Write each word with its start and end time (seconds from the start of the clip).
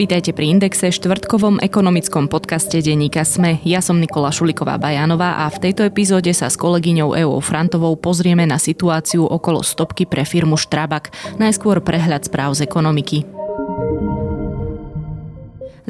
Vítajte 0.00 0.32
pri 0.32 0.56
Indexe, 0.56 0.88
štvrtkovom 0.96 1.60
ekonomickom 1.60 2.32
podcaste 2.32 2.80
denníka 2.80 3.20
SME. 3.20 3.60
Ja 3.68 3.84
som 3.84 4.00
Nikola 4.00 4.32
Šuliková 4.32 4.80
Bajanová 4.80 5.44
a 5.44 5.52
v 5.52 5.60
tejto 5.68 5.84
epizóde 5.84 6.32
sa 6.32 6.48
s 6.48 6.56
kolegyňou 6.56 7.20
Eou 7.20 7.36
Frantovou 7.44 8.00
pozrieme 8.00 8.48
na 8.48 8.56
situáciu 8.56 9.28
okolo 9.28 9.60
stopky 9.60 10.08
pre 10.08 10.24
firmu 10.24 10.56
Štrabak. 10.56 11.12
Najskôr 11.36 11.84
prehľad 11.84 12.24
správ 12.24 12.56
z 12.56 12.64
ekonomiky. 12.64 13.39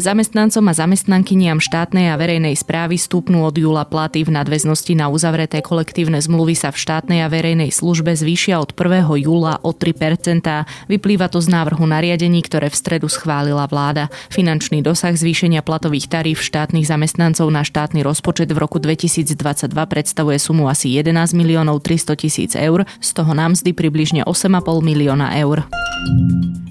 Zamestnancom 0.00 0.64
a 0.64 0.72
zamestnankyniam 0.72 1.60
štátnej 1.60 2.08
a 2.08 2.16
verejnej 2.16 2.56
správy 2.56 2.96
stúpnú 2.96 3.44
od 3.44 3.52
júla 3.52 3.84
platy 3.84 4.24
v 4.24 4.32
nadväznosti 4.32 4.96
na 4.96 5.12
uzavreté 5.12 5.60
kolektívne 5.60 6.16
zmluvy 6.16 6.56
sa 6.56 6.72
v 6.72 6.80
štátnej 6.80 7.20
a 7.20 7.28
verejnej 7.28 7.68
službe 7.68 8.16
zvýšia 8.16 8.56
od 8.64 8.72
1. 8.72 9.28
júla 9.28 9.60
o 9.60 9.76
3%. 9.76 10.40
Vyplýva 10.88 11.28
to 11.28 11.44
z 11.44 11.52
návrhu 11.52 11.84
nariadení, 11.84 12.40
ktoré 12.40 12.72
v 12.72 12.80
stredu 12.80 13.12
schválila 13.12 13.68
vláda. 13.68 14.08
Finančný 14.32 14.80
dosah 14.80 15.12
zvýšenia 15.12 15.60
platových 15.60 16.08
taríf 16.08 16.40
štátnych 16.40 16.88
zamestnancov 16.88 17.52
na 17.52 17.60
štátny 17.60 18.00
rozpočet 18.00 18.48
v 18.48 18.56
roku 18.56 18.80
2022 18.80 19.36
predstavuje 19.68 20.40
sumu 20.40 20.72
asi 20.72 20.96
11 20.96 21.36
miliónov 21.36 21.84
300 21.84 22.16
tisíc 22.16 22.56
eur, 22.56 22.88
z 23.04 23.10
toho 23.12 23.36
nám 23.36 23.52
mzdy 23.52 23.76
približne 23.76 24.24
8,5 24.24 24.64
milióna 24.80 25.36
eur. 25.44 25.68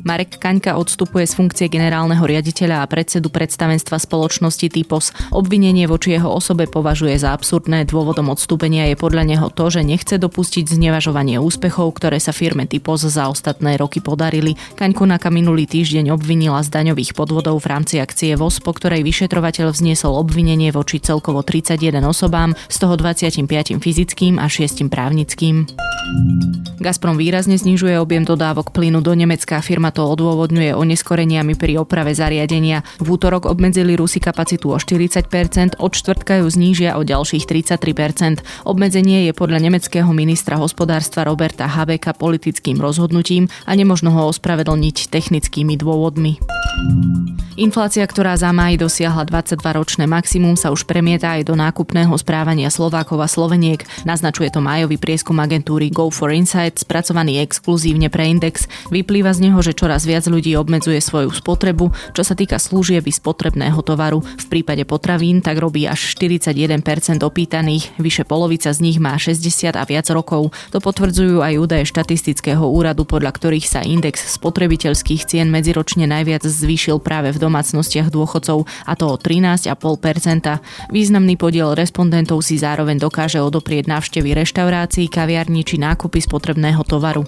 Marek 0.08 0.39
Kaňka 0.39 0.80
odstupuje 0.80 1.27
z 1.27 1.35
funkcie 1.35 1.67
generálneho 1.67 2.23
riaditeľa 2.23 2.81
a 2.84 2.90
predsedu 2.90 3.27
predstavenstva 3.27 3.99
spoločnosti 3.99 4.71
Typos. 4.71 5.12
Obvinenie 5.35 5.85
voči 5.91 6.16
jeho 6.16 6.31
osobe 6.31 6.71
považuje 6.71 7.20
za 7.20 7.35
absurdné. 7.35 7.84
Dôvodom 7.84 8.31
odstúpenia 8.31 8.88
je 8.88 8.95
podľa 8.95 9.23
neho 9.27 9.48
to, 9.52 9.68
že 9.68 9.84
nechce 9.84 10.15
dopustiť 10.15 10.71
znevažovanie 10.71 11.35
úspechov, 11.37 11.91
ktoré 11.99 12.24
sa 12.24 12.32
firme 12.32 12.63
Typos 12.63 13.04
za 13.04 13.27
ostatné 13.27 13.76
roky 13.76 13.99
podarili. 13.99 14.55
Kaňkunaka 14.79 15.27
minulý 15.27 15.68
týždeň 15.68 16.15
obvinila 16.15 16.63
z 16.63 16.71
daňových 16.71 17.12
podvodov 17.13 17.59
v 17.59 17.70
rámci 17.76 17.99
akcie 17.99 18.40
VOS, 18.40 18.63
po 18.63 18.71
ktorej 18.71 19.04
vyšetrovateľ 19.04 19.76
vzniesol 19.76 20.15
obvinenie 20.15 20.71
voči 20.71 21.04
celkovo 21.04 21.43
31 21.43 21.99
osobám, 22.07 22.55
z 22.71 22.77
toho 22.79 22.96
25 22.96 23.43
fyzickým 23.84 24.40
a 24.40 24.48
6 24.48 24.87
právnickým. 24.87 25.68
Gazprom 26.79 27.20
výrazne 27.20 27.59
znižuje 27.59 27.99
objem 27.99 28.24
dodávok 28.24 28.71
plynu 28.71 29.04
do 29.04 29.12
Nemecka. 29.12 29.59
Firma 29.59 29.88
to 29.90 30.07
odôvodňuje 30.07 30.73
oneskoreniami 30.73 31.54
pri 31.57 31.82
oprave 31.82 32.15
zariadenia. 32.15 32.85
V 33.01 33.07
útorok 33.18 33.49
obmedzili 33.49 33.93
Rusi 33.93 34.21
kapacitu 34.21 34.71
o 34.73 34.77
40%, 34.77 35.77
od 35.77 35.91
štvrtka 35.93 36.41
ju 36.41 36.48
znížia 36.48 36.96
o 36.96 37.05
ďalších 37.05 37.46
33%. 37.46 38.65
Obmedzenie 38.65 39.29
je 39.29 39.34
podľa 39.34 39.59
nemeckého 39.63 40.09
ministra 40.12 40.59
hospodárstva 40.59 41.27
Roberta 41.27 41.65
Habeka 41.68 42.18
politickým 42.18 42.77
rozhodnutím 42.77 43.48
a 43.65 43.73
nemožno 43.73 44.13
ho 44.13 44.29
ospravedlniť 44.29 45.12
technickými 45.12 45.77
dôvodmi. 45.79 46.40
Inflácia, 47.59 48.07
ktorá 48.07 48.40
za 48.40 48.55
maj 48.55 48.79
dosiahla 48.79 49.27
22-ročné 49.27 50.07
maximum, 50.07 50.55
sa 50.55 50.71
už 50.71 50.87
premieta 50.87 51.35
aj 51.35 51.51
do 51.51 51.59
nákupného 51.59 52.15
správania 52.15 52.71
Slovákov 52.71 53.20
a 53.20 53.27
Sloveniek. 53.27 53.84
Naznačuje 54.07 54.48
to 54.48 54.63
majový 54.63 54.96
prieskum 54.96 55.35
agentúry 55.43 55.91
Go 55.91 56.07
for 56.07 56.31
Insight, 56.31 56.79
spracovaný 56.79 57.43
exkluzívne 57.43 58.07
pre 58.07 58.31
Index. 58.31 58.71
Vyplýva 58.87 59.35
z 59.35 59.51
neho, 59.51 59.59
že 59.59 59.76
čoraz 59.80 60.04
viac 60.04 60.27
ľudí 60.27 60.60
obmedzuje 60.60 60.99
svoju 60.99 61.32
spotrebu, 61.32 61.96
čo 62.12 62.27
sa 62.27 62.35
týka 62.35 62.60
služieb 62.60 63.08
i 63.08 63.13
spotrebného 63.16 63.80
tovaru. 63.80 64.19
V 64.19 64.46
prípade 64.52 64.84
potravín 64.84 65.40
tak 65.40 65.56
robí 65.56 65.88
až 65.88 66.19
41% 66.19 66.84
opýtaných, 67.24 67.96
vyše 67.96 68.28
polovica 68.28 68.75
z 68.75 68.80
nich 68.84 69.00
má 69.00 69.16
60 69.16 69.80
a 69.80 69.84
viac 69.88 70.12
rokov. 70.12 70.52
To 70.75 70.84
potvrdzujú 70.84 71.40
aj 71.40 71.56
údaje 71.56 71.88
štatistického 71.88 72.68
úradu, 72.68 73.08
podľa 73.08 73.31
ktorých 73.31 73.64
sa 73.64 73.80
index 73.80 74.36
spotrebiteľských 74.36 75.24
cien 75.24 75.48
medziročne 75.48 76.03
najviac 76.03 76.44
zvýšil 76.44 77.00
práve 77.00 77.32
v 77.32 77.40
domácnostiach 77.40 78.12
dôchodcov 78.12 78.68
a 78.84 78.94
to 79.00 79.06
o 79.08 79.16
13,5%. 79.16 80.92
Významný 80.92 81.40
podiel 81.40 81.72
respondentov 81.72 82.44
si 82.44 82.59
zároveň 82.59 83.00
dokáže 83.00 83.40
odoprieť 83.40 83.88
návštevy 83.88 84.36
reštaurácií, 84.36 85.08
kaviarní 85.08 85.64
či 85.64 85.80
nákupy 85.80 86.20
spotrebného 86.20 86.82
tovaru. 86.84 87.24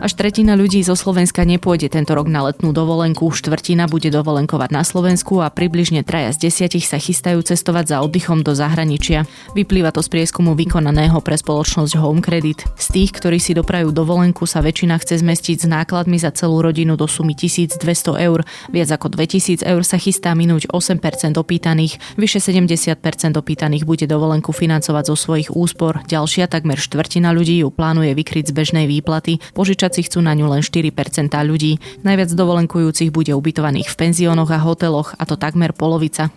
Až 0.00 0.16
tretina 0.18 0.58
ľudí 0.58 0.82
zo 0.82 0.98
Slovenska 0.98 1.29
nepôjde 1.38 1.86
tento 1.92 2.18
rok 2.18 2.26
na 2.26 2.42
letnú 2.46 2.74
dovolenku, 2.74 3.30
štvrtina 3.30 3.86
bude 3.86 4.10
dovolenkovať 4.10 4.74
na 4.74 4.82
Slovensku 4.82 5.38
a 5.38 5.52
približne 5.52 6.02
traja 6.02 6.34
z 6.34 6.50
desiatich 6.50 6.88
sa 6.88 6.98
chystajú 6.98 7.44
cestovať 7.44 7.84
za 7.92 7.96
oddychom 8.00 8.42
do 8.42 8.56
zahraničia. 8.56 9.28
Vyplýva 9.52 9.92
to 9.92 10.00
z 10.00 10.08
prieskumu 10.10 10.56
vykonaného 10.56 11.20
pre 11.20 11.36
spoločnosť 11.36 12.00
Home 12.00 12.24
Credit. 12.24 12.64
Z 12.74 12.86
tých, 12.90 13.10
ktorí 13.14 13.36
si 13.36 13.52
doprajú 13.52 13.92
dovolenku, 13.92 14.48
sa 14.48 14.64
väčšina 14.64 14.96
chce 14.96 15.20
zmestiť 15.20 15.62
s 15.62 15.66
nákladmi 15.68 16.16
za 16.16 16.32
celú 16.32 16.64
rodinu 16.64 16.96
do 16.96 17.04
sumy 17.04 17.36
1200 17.36 17.84
eur. 18.16 18.40
Viac 18.72 18.88
ako 18.96 19.12
2000 19.12 19.60
eur 19.60 19.82
sa 19.84 20.00
chystá 20.00 20.32
minúť 20.32 20.72
8% 20.72 21.36
opýtaných. 21.36 22.00
Vyše 22.16 22.40
70% 22.40 22.96
opýtaných 23.36 23.84
bude 23.84 24.08
dovolenku 24.08 24.56
financovať 24.56 25.04
zo 25.12 25.16
svojich 25.20 25.52
úspor. 25.52 26.00
Ďalšia 26.08 26.48
takmer 26.48 26.80
štvrtina 26.80 27.36
ľudí 27.36 27.60
ju 27.60 27.68
plánuje 27.68 28.16
vykryť 28.16 28.48
z 28.48 28.56
bežnej 28.56 28.86
výplaty. 28.88 29.42
Požičať 29.52 30.00
si 30.00 30.08
chcú 30.08 30.24
na 30.24 30.32
ňu 30.32 30.48
len 30.48 30.64
4% 30.64 31.19
ľudí. 31.28 31.76
Najviac 32.06 32.32
dovolenkujúcich 32.32 33.12
bude 33.12 33.36
ubytovaných 33.36 33.92
v 33.92 33.98
penziónoch 33.98 34.48
a 34.48 34.62
hoteloch, 34.62 35.12
a 35.20 35.28
to 35.28 35.36
takmer 35.36 35.76
polovica. 35.76 36.32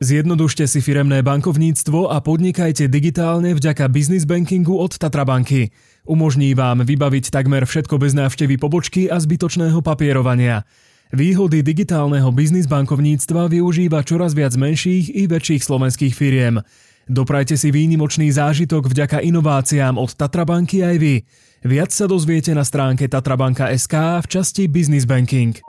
Zjednodušte 0.00 0.64
si 0.64 0.80
firemné 0.80 1.20
bankovníctvo 1.20 2.08
a 2.08 2.24
podnikajte 2.24 2.88
digitálne 2.88 3.52
vďaka 3.52 3.84
business 3.92 4.24
bankingu 4.24 4.72
od 4.72 4.96
Tatra 4.96 5.28
banky. 5.28 5.74
Umožní 6.08 6.56
vám 6.56 6.80
vybaviť 6.80 7.28
takmer 7.28 7.68
všetko 7.68 8.00
bez 8.00 8.16
návštevy 8.16 8.56
pobočky 8.56 9.12
a 9.12 9.20
zbytočného 9.20 9.84
papierovania. 9.84 10.64
Výhody 11.12 11.60
digitálneho 11.60 12.32
biznis 12.32 12.64
bankovníctva 12.64 13.52
využíva 13.52 14.00
čoraz 14.00 14.32
viac 14.32 14.56
menších 14.56 15.12
i 15.12 15.28
väčších 15.28 15.68
slovenských 15.68 16.16
firiem. 16.16 16.64
Doprajte 17.10 17.58
si 17.58 17.74
výnimočný 17.74 18.30
zážitok 18.30 18.88
vďaka 18.88 19.18
inováciám 19.20 19.98
od 19.98 20.14
Tatra 20.16 20.46
banky 20.46 20.80
aj 20.80 20.96
vy. 20.96 21.14
Viac 21.60 21.92
sa 21.92 22.08
dozviete 22.08 22.56
na 22.56 22.64
stránke 22.64 23.04
tatrabanka.sk 23.04 24.24
v 24.24 24.26
časti 24.32 24.64
Business 24.64 25.04
Banking. 25.04 25.60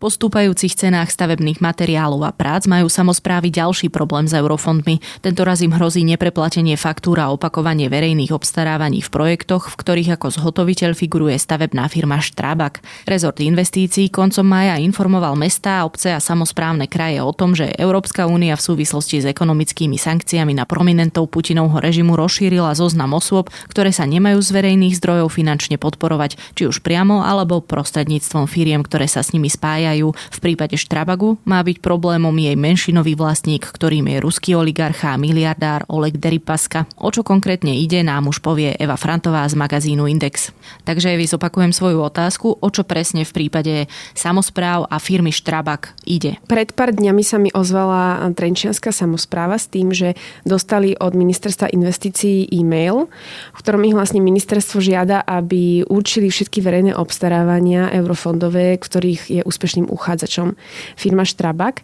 Po 0.00 0.08
stúpajúcich 0.08 0.80
cenách 0.80 1.12
stavebných 1.12 1.60
materiálov 1.60 2.24
a 2.24 2.32
prác 2.32 2.64
majú 2.64 2.88
samozprávy 2.88 3.52
ďalší 3.52 3.92
problém 3.92 4.24
s 4.24 4.32
eurofondmi. 4.32 4.96
Tento 5.20 5.44
raz 5.44 5.60
im 5.60 5.76
hrozí 5.76 6.08
nepreplatenie 6.08 6.80
faktúr 6.80 7.20
a 7.20 7.28
opakovanie 7.28 7.92
verejných 7.92 8.32
obstarávaní 8.32 9.04
v 9.04 9.12
projektoch, 9.12 9.68
v 9.68 9.76
ktorých 9.76 10.16
ako 10.16 10.40
zhotoviteľ 10.40 10.96
figuruje 10.96 11.36
stavebná 11.36 11.84
firma 11.92 12.16
Štrabak. 12.16 12.80
Rezort 13.04 13.44
investícií 13.44 14.08
koncom 14.08 14.48
maja 14.48 14.80
informoval 14.80 15.36
mesta, 15.36 15.84
obce 15.84 16.16
a 16.16 16.24
samozprávne 16.24 16.88
kraje 16.88 17.20
o 17.20 17.36
tom, 17.36 17.52
že 17.52 17.68
Európska 17.76 18.24
únia 18.24 18.56
v 18.56 18.64
súvislosti 18.72 19.20
s 19.20 19.28
ekonomickými 19.28 20.00
sankciami 20.00 20.56
na 20.56 20.64
prominentov 20.64 21.28
Putinovho 21.28 21.76
režimu 21.76 22.16
rozšírila 22.16 22.72
zoznam 22.72 23.20
osôb, 23.20 23.52
ktoré 23.68 23.92
sa 23.92 24.08
nemajú 24.08 24.40
z 24.40 24.48
verejných 24.48 24.96
zdrojov 24.96 25.28
finančne 25.36 25.76
podporovať, 25.76 26.40
či 26.56 26.64
už 26.64 26.80
priamo 26.80 27.20
alebo 27.20 27.60
prostredníctvom 27.60 28.48
firiem, 28.48 28.80
ktoré 28.80 29.04
sa 29.04 29.20
s 29.20 29.36
nimi 29.36 29.52
spájajú 29.52 29.89
spájajú. 29.90 30.14
V 30.14 30.38
prípade 30.38 30.78
Štrabagu 30.78 31.34
má 31.42 31.58
byť 31.66 31.82
problémom 31.82 32.32
jej 32.38 32.54
menšinový 32.54 33.18
vlastník, 33.18 33.66
ktorým 33.66 34.06
je 34.06 34.22
ruský 34.22 34.54
oligarcha 34.54 35.18
a 35.18 35.20
miliardár 35.20 35.82
Oleg 35.90 36.14
Deripaska. 36.14 36.86
O 36.94 37.10
čo 37.10 37.26
konkrétne 37.26 37.74
ide, 37.74 38.06
nám 38.06 38.30
už 38.30 38.38
povie 38.38 38.70
Eva 38.78 38.94
Frantová 38.94 39.42
z 39.50 39.58
magazínu 39.58 40.06
Index. 40.06 40.54
Takže 40.86 41.18
vy 41.18 41.26
zopakujem 41.26 41.74
svoju 41.74 41.98
otázku, 42.06 42.54
o 42.62 42.68
čo 42.70 42.86
presne 42.86 43.26
v 43.26 43.34
prípade 43.34 43.74
samozpráv 44.14 44.86
a 44.86 45.02
firmy 45.02 45.34
Štrabak 45.34 45.98
ide. 46.06 46.38
Pred 46.46 46.78
pár 46.78 46.94
dňami 46.94 47.22
sa 47.26 47.42
mi 47.42 47.50
ozvala 47.50 48.22
Trenčianská 48.30 48.94
samozpráva 48.94 49.58
s 49.58 49.66
tým, 49.66 49.90
že 49.90 50.14
dostali 50.46 50.94
od 50.94 51.18
ministerstva 51.18 51.74
investícií 51.74 52.46
e-mail, 52.54 53.10
v 53.50 53.58
ktorom 53.58 53.82
ich 53.82 53.96
vlastne 53.98 54.22
ministerstvo 54.22 54.78
žiada, 54.78 55.26
aby 55.26 55.82
určili 55.82 56.30
všetky 56.30 56.62
verejné 56.62 56.92
obstarávania 56.94 57.90
eurofondové, 57.90 58.78
ktorých 58.78 59.22
je 59.28 59.42
úspešný 59.42 59.79
konečným 59.80 59.88
uchádzačom 59.88 60.56
firma 60.96 61.24
Štrabak, 61.24 61.80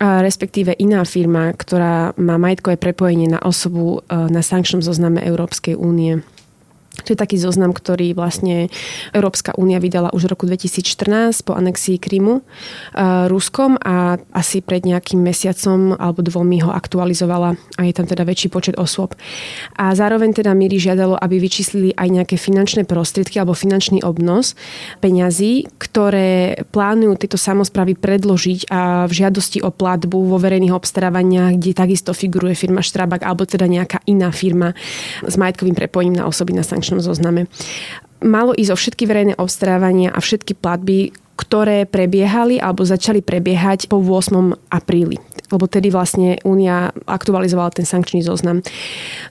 respektíve 0.00 0.76
iná 0.76 1.04
firma, 1.04 1.52
ktorá 1.52 2.12
má 2.16 2.36
majetkové 2.36 2.76
prepojenie 2.76 3.28
na 3.28 3.40
osobu 3.40 4.00
e, 4.08 4.16
na 4.32 4.40
sankčnom 4.40 4.80
zozname 4.80 5.20
Európskej 5.20 5.76
únie. 5.76 6.24
To 7.04 7.12
je 7.14 7.18
taký 7.18 7.36
zoznam, 7.36 7.70
ktorý 7.70 8.12
vlastne 8.16 8.72
Európska 9.14 9.54
únia 9.54 9.78
vydala 9.78 10.10
už 10.10 10.26
v 10.26 10.32
roku 10.34 10.44
2014 10.48 11.46
po 11.46 11.54
anexii 11.54 12.02
Krymu 12.02 12.40
uh, 12.40 13.30
Ruskom 13.30 13.78
a 13.78 14.18
asi 14.34 14.64
pred 14.64 14.82
nejakým 14.82 15.20
mesiacom 15.22 15.94
alebo 15.94 16.24
dvomi 16.24 16.64
ho 16.66 16.74
aktualizovala 16.74 17.54
a 17.76 17.80
je 17.86 17.94
tam 17.94 18.08
teda 18.10 18.26
väčší 18.26 18.50
počet 18.50 18.74
osôb. 18.80 19.14
A 19.76 19.94
zároveň 19.94 20.34
teda 20.34 20.50
Miri 20.56 20.80
žiadalo, 20.80 21.14
aby 21.20 21.38
vyčíslili 21.38 21.94
aj 21.94 22.08
nejaké 22.10 22.36
finančné 22.40 22.88
prostriedky 22.88 23.38
alebo 23.38 23.54
finančný 23.54 24.02
obnos 24.02 24.58
peňazí, 24.98 25.70
ktoré 25.78 26.64
plánujú 26.74 27.20
tieto 27.20 27.38
samozprávy 27.38 27.94
predložiť 27.94 28.72
a 28.72 29.06
v 29.06 29.12
žiadosti 29.12 29.62
o 29.62 29.70
platbu 29.70 30.26
vo 30.26 30.40
verejných 30.42 30.74
obstarávaniach, 30.74 31.60
kde 31.60 31.76
takisto 31.76 32.10
figuruje 32.10 32.58
firma 32.58 32.82
Štrabak 32.82 33.22
alebo 33.22 33.46
teda 33.46 33.70
nejaká 33.70 34.02
iná 34.10 34.34
firma 34.34 34.74
s 35.22 35.38
majetkovým 35.38 35.78
prepojením 35.78 36.18
na 36.18 36.26
osoby 36.26 36.56
na 36.56 36.66
sankčnom 36.66 36.89
sankčnom 36.90 37.06
zozname. 37.06 37.46
Malo 38.20 38.52
ísť 38.52 38.70
o 38.74 38.76
všetky 38.76 39.04
verejné 39.06 39.34
obstarávania 39.38 40.10
a 40.10 40.18
všetky 40.18 40.58
platby, 40.58 41.14
ktoré 41.38 41.86
prebiehali 41.88 42.60
alebo 42.60 42.84
začali 42.84 43.22
prebiehať 43.22 43.88
po 43.88 44.02
8. 44.02 44.58
apríli 44.68 45.16
lebo 45.50 45.66
tedy 45.66 45.90
vlastne 45.90 46.38
Únia 46.46 46.94
aktualizovala 47.04 47.74
ten 47.74 47.86
sankčný 47.86 48.22
zoznam. 48.22 48.62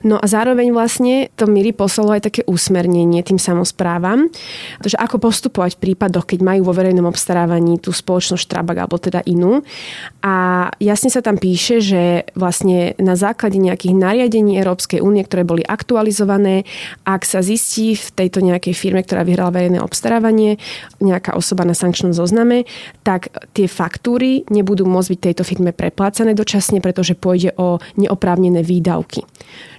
No 0.04 0.20
a 0.20 0.26
zároveň 0.28 0.70
vlastne 0.70 1.32
to 1.34 1.48
Miri 1.48 1.72
poslalo 1.72 2.14
aj 2.16 2.30
také 2.30 2.40
úsmernenie 2.44 3.24
tým 3.24 3.40
samozprávam, 3.40 4.28
že 4.84 4.96
ako 5.00 5.20
postupovať 5.20 5.76
v 5.76 5.82
prípadoch, 5.90 6.28
keď 6.28 6.40
majú 6.44 6.68
vo 6.68 6.76
verejnom 6.76 7.08
obstarávaní 7.08 7.80
tú 7.80 7.90
spoločnosť 7.90 8.44
Trabak 8.46 8.84
alebo 8.84 9.00
teda 9.00 9.24
inú. 9.24 9.64
A 10.20 10.68
jasne 10.82 11.08
sa 11.08 11.24
tam 11.24 11.40
píše, 11.40 11.80
že 11.80 12.28
vlastne 12.36 12.92
na 13.00 13.16
základe 13.16 13.56
nejakých 13.56 13.94
nariadení 13.96 14.60
Európskej 14.60 15.00
únie, 15.00 15.24
ktoré 15.24 15.46
boli 15.46 15.62
aktualizované, 15.64 16.68
ak 17.06 17.24
sa 17.24 17.40
zistí 17.40 17.96
v 17.96 18.08
tejto 18.12 18.44
nejakej 18.44 18.74
firme, 18.76 19.00
ktorá 19.00 19.24
vyhrala 19.24 19.54
verejné 19.54 19.78
obstarávanie, 19.80 20.60
nejaká 21.00 21.38
osoba 21.38 21.64
na 21.64 21.72
sankčnom 21.72 22.12
zozname, 22.12 22.68
tak 23.06 23.32
tie 23.56 23.70
faktúry 23.70 24.44
nebudú 24.50 24.84
môcť 24.84 25.08
byť 25.14 25.20
tejto 25.20 25.42
firme 25.46 25.70
preplácané 25.70 26.09
splácané 26.10 26.34
dočasne, 26.34 26.82
pretože 26.82 27.14
pôjde 27.14 27.54
o 27.54 27.78
neoprávnené 27.94 28.66
výdavky. 28.66 29.22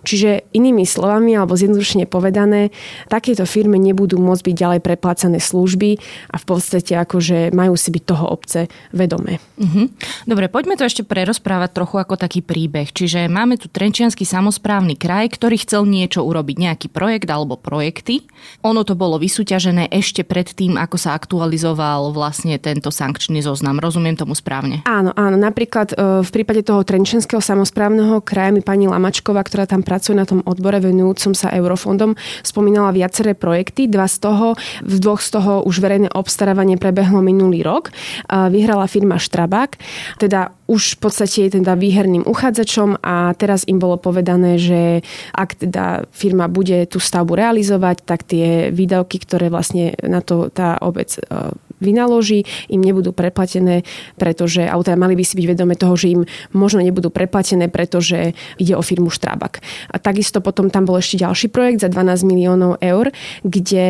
Čiže 0.01 0.49
inými 0.53 0.83
slovami, 0.83 1.37
alebo 1.37 1.53
zjednodušene 1.53 2.09
povedané, 2.09 2.73
takéto 3.07 3.45
firmy 3.45 3.77
nebudú 3.77 4.17
môcť 4.17 4.43
byť 4.43 4.55
ďalej 4.55 4.79
preplácané 4.81 5.37
služby 5.37 6.01
a 6.33 6.35
v 6.41 6.45
podstate 6.45 6.97
akože 6.97 7.53
majú 7.53 7.77
si 7.77 7.89
byť 7.93 8.03
toho 8.03 8.25
obce 8.29 8.71
vedomé. 8.89 9.37
Mm-hmm. 9.61 9.85
Dobre, 10.25 10.49
poďme 10.49 10.77
to 10.77 10.87
ešte 10.89 11.05
prerozprávať 11.05 11.69
trochu 11.77 11.95
ako 12.01 12.17
taký 12.17 12.41
príbeh. 12.41 12.89
Čiže 12.89 13.29
máme 13.29 13.61
tu 13.61 13.69
Trenčiansky 13.69 14.25
samozprávny 14.25 14.97
kraj, 14.97 15.37
ktorý 15.37 15.61
chcel 15.61 15.85
niečo 15.85 16.25
urobiť, 16.25 16.55
nejaký 16.57 16.87
projekt 16.89 17.29
alebo 17.29 17.57
projekty. 17.57 18.25
Ono 18.65 18.81
to 18.81 18.97
bolo 18.97 19.21
vysúťažené 19.21 19.93
ešte 19.93 20.25
pred 20.25 20.49
tým, 20.49 20.77
ako 20.77 20.97
sa 20.97 21.13
aktualizoval 21.13 22.09
vlastne 22.11 22.57
tento 22.57 22.89
sankčný 22.89 23.45
zoznam. 23.45 23.77
Rozumiem 23.77 24.17
tomu 24.17 24.33
správne? 24.33 24.81
Áno, 24.89 25.13
áno. 25.13 25.37
Napríklad 25.37 25.93
e, 25.93 26.25
v 26.25 26.29
prípade 26.29 26.65
toho 26.65 26.81
Trenčianského 26.81 27.41
samozprávneho 27.41 28.21
kraja 28.25 28.51
mi 28.53 28.61
pani 28.65 28.89
Lamačková, 28.89 29.41
ktorá 29.45 29.69
tam 29.69 29.85
pracuje 29.91 30.15
na 30.15 30.23
tom 30.23 30.39
odbore 30.47 30.79
venujúcom 30.79 31.35
sa 31.35 31.51
eurofondom, 31.51 32.15
spomínala 32.47 32.95
viaceré 32.95 33.35
projekty. 33.35 33.91
Dva 33.91 34.07
z 34.07 34.23
toho, 34.23 34.55
v 34.87 34.95
dvoch 35.03 35.19
z 35.19 35.35
toho 35.35 35.67
už 35.67 35.83
verejné 35.83 36.07
obstarávanie 36.15 36.79
prebehlo 36.79 37.19
minulý 37.19 37.59
rok. 37.59 37.91
Vyhrala 38.31 38.87
firma 38.87 39.19
Štrabák, 39.19 39.75
teda 40.15 40.55
už 40.71 40.95
v 40.95 40.99
podstate 41.03 41.37
je 41.51 41.59
teda 41.59 41.75
výherným 41.75 42.23
uchádzačom 42.23 43.03
a 43.03 43.35
teraz 43.35 43.67
im 43.67 43.75
bolo 43.75 43.99
povedané, 43.99 44.55
že 44.55 45.03
ak 45.35 45.59
teda 45.59 46.07
firma 46.15 46.47
bude 46.47 46.87
tú 46.87 47.03
stavbu 47.03 47.35
realizovať, 47.35 48.07
tak 48.07 48.23
tie 48.23 48.71
výdavky, 48.71 49.19
ktoré 49.19 49.51
vlastne 49.51 49.91
na 49.99 50.23
to 50.23 50.47
tá 50.47 50.79
obec 50.79 51.19
e, 51.19 51.51
vynaloží, 51.81 52.45
im 52.69 52.81
nebudú 52.81 53.11
preplatené, 53.11 53.83
pretože, 54.15 54.63
alebo 54.63 54.85
teda 54.85 54.95
mali 54.95 55.17
by 55.17 55.23
si 55.25 55.35
byť 55.35 55.45
vedome 55.49 55.75
toho, 55.75 55.97
že 55.97 56.13
im 56.13 56.21
možno 56.53 56.79
nebudú 56.79 57.09
preplatené, 57.09 57.67
pretože 57.67 58.37
ide 58.61 58.73
o 58.77 58.85
firmu 58.85 59.09
Štrabak. 59.09 59.59
A 59.89 59.97
takisto 59.97 60.39
potom 60.39 60.69
tam 60.69 60.85
bol 60.85 61.01
ešte 61.01 61.19
ďalší 61.19 61.49
projekt 61.49 61.81
za 61.81 61.89
12 61.89 62.23
miliónov 62.23 62.77
eur, 62.79 63.09
kde 63.41 63.87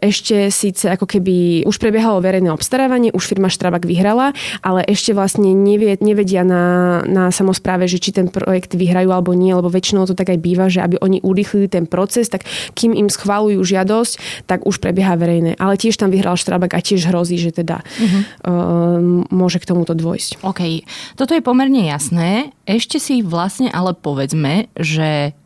ešte 0.00 0.48
síce 0.48 0.88
ako 0.90 1.04
keby 1.04 1.68
už 1.68 1.76
prebiehalo 1.76 2.24
verejné 2.24 2.48
obstarávanie, 2.48 3.12
už 3.12 3.28
firma 3.28 3.52
Štrabak 3.52 3.84
vyhrala, 3.84 4.32
ale 4.64 4.80
ešte 4.88 5.12
vlastne 5.12 5.52
nevie, 5.52 5.94
nevedia 6.00 6.42
na, 6.42 7.00
na 7.04 7.28
samozpráve, 7.28 7.84
že 7.84 8.00
či 8.00 8.16
ten 8.16 8.32
projekt 8.32 8.72
vyhrajú 8.72 9.12
alebo 9.12 9.36
nie, 9.36 9.52
lebo 9.52 9.68
väčšinou 9.68 10.08
to 10.08 10.16
tak 10.16 10.32
aj 10.32 10.38
býva, 10.40 10.72
že 10.72 10.80
aby 10.80 10.96
oni 11.02 11.20
urýchlili 11.20 11.68
ten 11.68 11.84
proces, 11.84 12.30
tak 12.32 12.46
kým 12.72 12.96
im 12.96 13.12
schválujú 13.12 13.60
žiadosť, 13.60 14.46
tak 14.48 14.64
už 14.64 14.78
prebieha 14.80 15.18
verejné. 15.18 15.58
Ale 15.58 15.76
tiež 15.76 15.98
tam 15.98 16.08
vyhral 16.08 16.38
Štrabak 16.38 16.72
a 16.72 16.80
tiež 16.80 17.10
hrozí, 17.10 17.33
že 17.36 17.50
teda 17.54 17.82
uh-huh. 17.82 18.22
uh, 18.46 18.98
môže 19.30 19.62
k 19.62 19.68
tomuto 19.68 19.92
dôjsť. 19.92 20.42
OK. 20.42 20.84
Toto 21.14 21.32
je 21.34 21.42
pomerne 21.44 21.86
jasné. 21.86 22.54
Ešte 22.64 22.98
si 22.98 23.20
vlastne 23.20 23.68
ale 23.70 23.92
povedzme, 23.94 24.72
že 24.78 25.36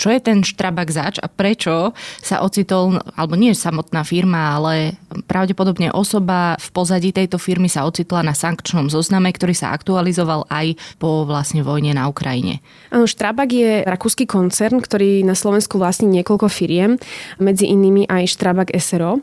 čo 0.00 0.08
je 0.08 0.20
ten 0.24 0.40
Štrabak 0.40 0.88
zač 0.88 1.20
a 1.20 1.28
prečo 1.28 1.92
sa 2.24 2.40
ocitol, 2.40 2.96
alebo 3.20 3.36
nie 3.36 3.52
samotná 3.52 4.00
firma, 4.00 4.56
ale 4.56 4.96
pravdepodobne 5.28 5.92
osoba 5.92 6.56
v 6.56 6.68
pozadí 6.72 7.12
tejto 7.12 7.36
firmy 7.36 7.68
sa 7.68 7.84
ocitla 7.84 8.24
na 8.24 8.32
sankčnom 8.32 8.88
zozname, 8.88 9.28
ktorý 9.28 9.52
sa 9.52 9.76
aktualizoval 9.76 10.48
aj 10.48 10.80
po 10.96 11.28
vlastne 11.28 11.60
vojne 11.60 11.92
na 11.92 12.08
Ukrajine. 12.08 12.64
Áno, 12.88 13.04
Štrabak 13.04 13.52
je 13.52 13.84
rakúsky 13.84 14.24
koncern, 14.24 14.80
ktorý 14.80 15.20
na 15.20 15.36
Slovensku 15.36 15.76
vlastní 15.76 16.08
niekoľko 16.08 16.48
firiem, 16.48 16.96
medzi 17.36 17.68
inými 17.68 18.08
aj 18.08 18.32
Štrabak 18.32 18.72
SRO 18.72 19.20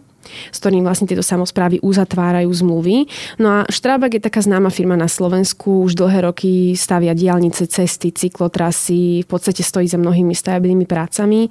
s 0.51 0.57
ktorým 0.59 0.83
vlastne 0.85 1.07
tieto 1.09 1.25
samozprávy 1.25 1.79
uzatvárajú 1.81 2.49
zmluvy. 2.51 3.09
No 3.41 3.47
a 3.49 3.59
Štrábak 3.67 4.17
je 4.17 4.21
taká 4.23 4.43
známa 4.43 4.69
firma 4.69 4.95
na 4.95 5.09
Slovensku, 5.09 5.87
už 5.87 5.97
dlhé 5.97 6.29
roky 6.29 6.77
stavia 6.77 7.17
diálnice, 7.17 7.67
cesty, 7.67 8.13
cyklotrasy, 8.13 9.23
v 9.23 9.27
podstate 9.27 9.63
stojí 9.65 9.87
za 9.87 9.99
mnohými 9.99 10.33
stavebnými 10.35 10.85
prácami 10.85 11.49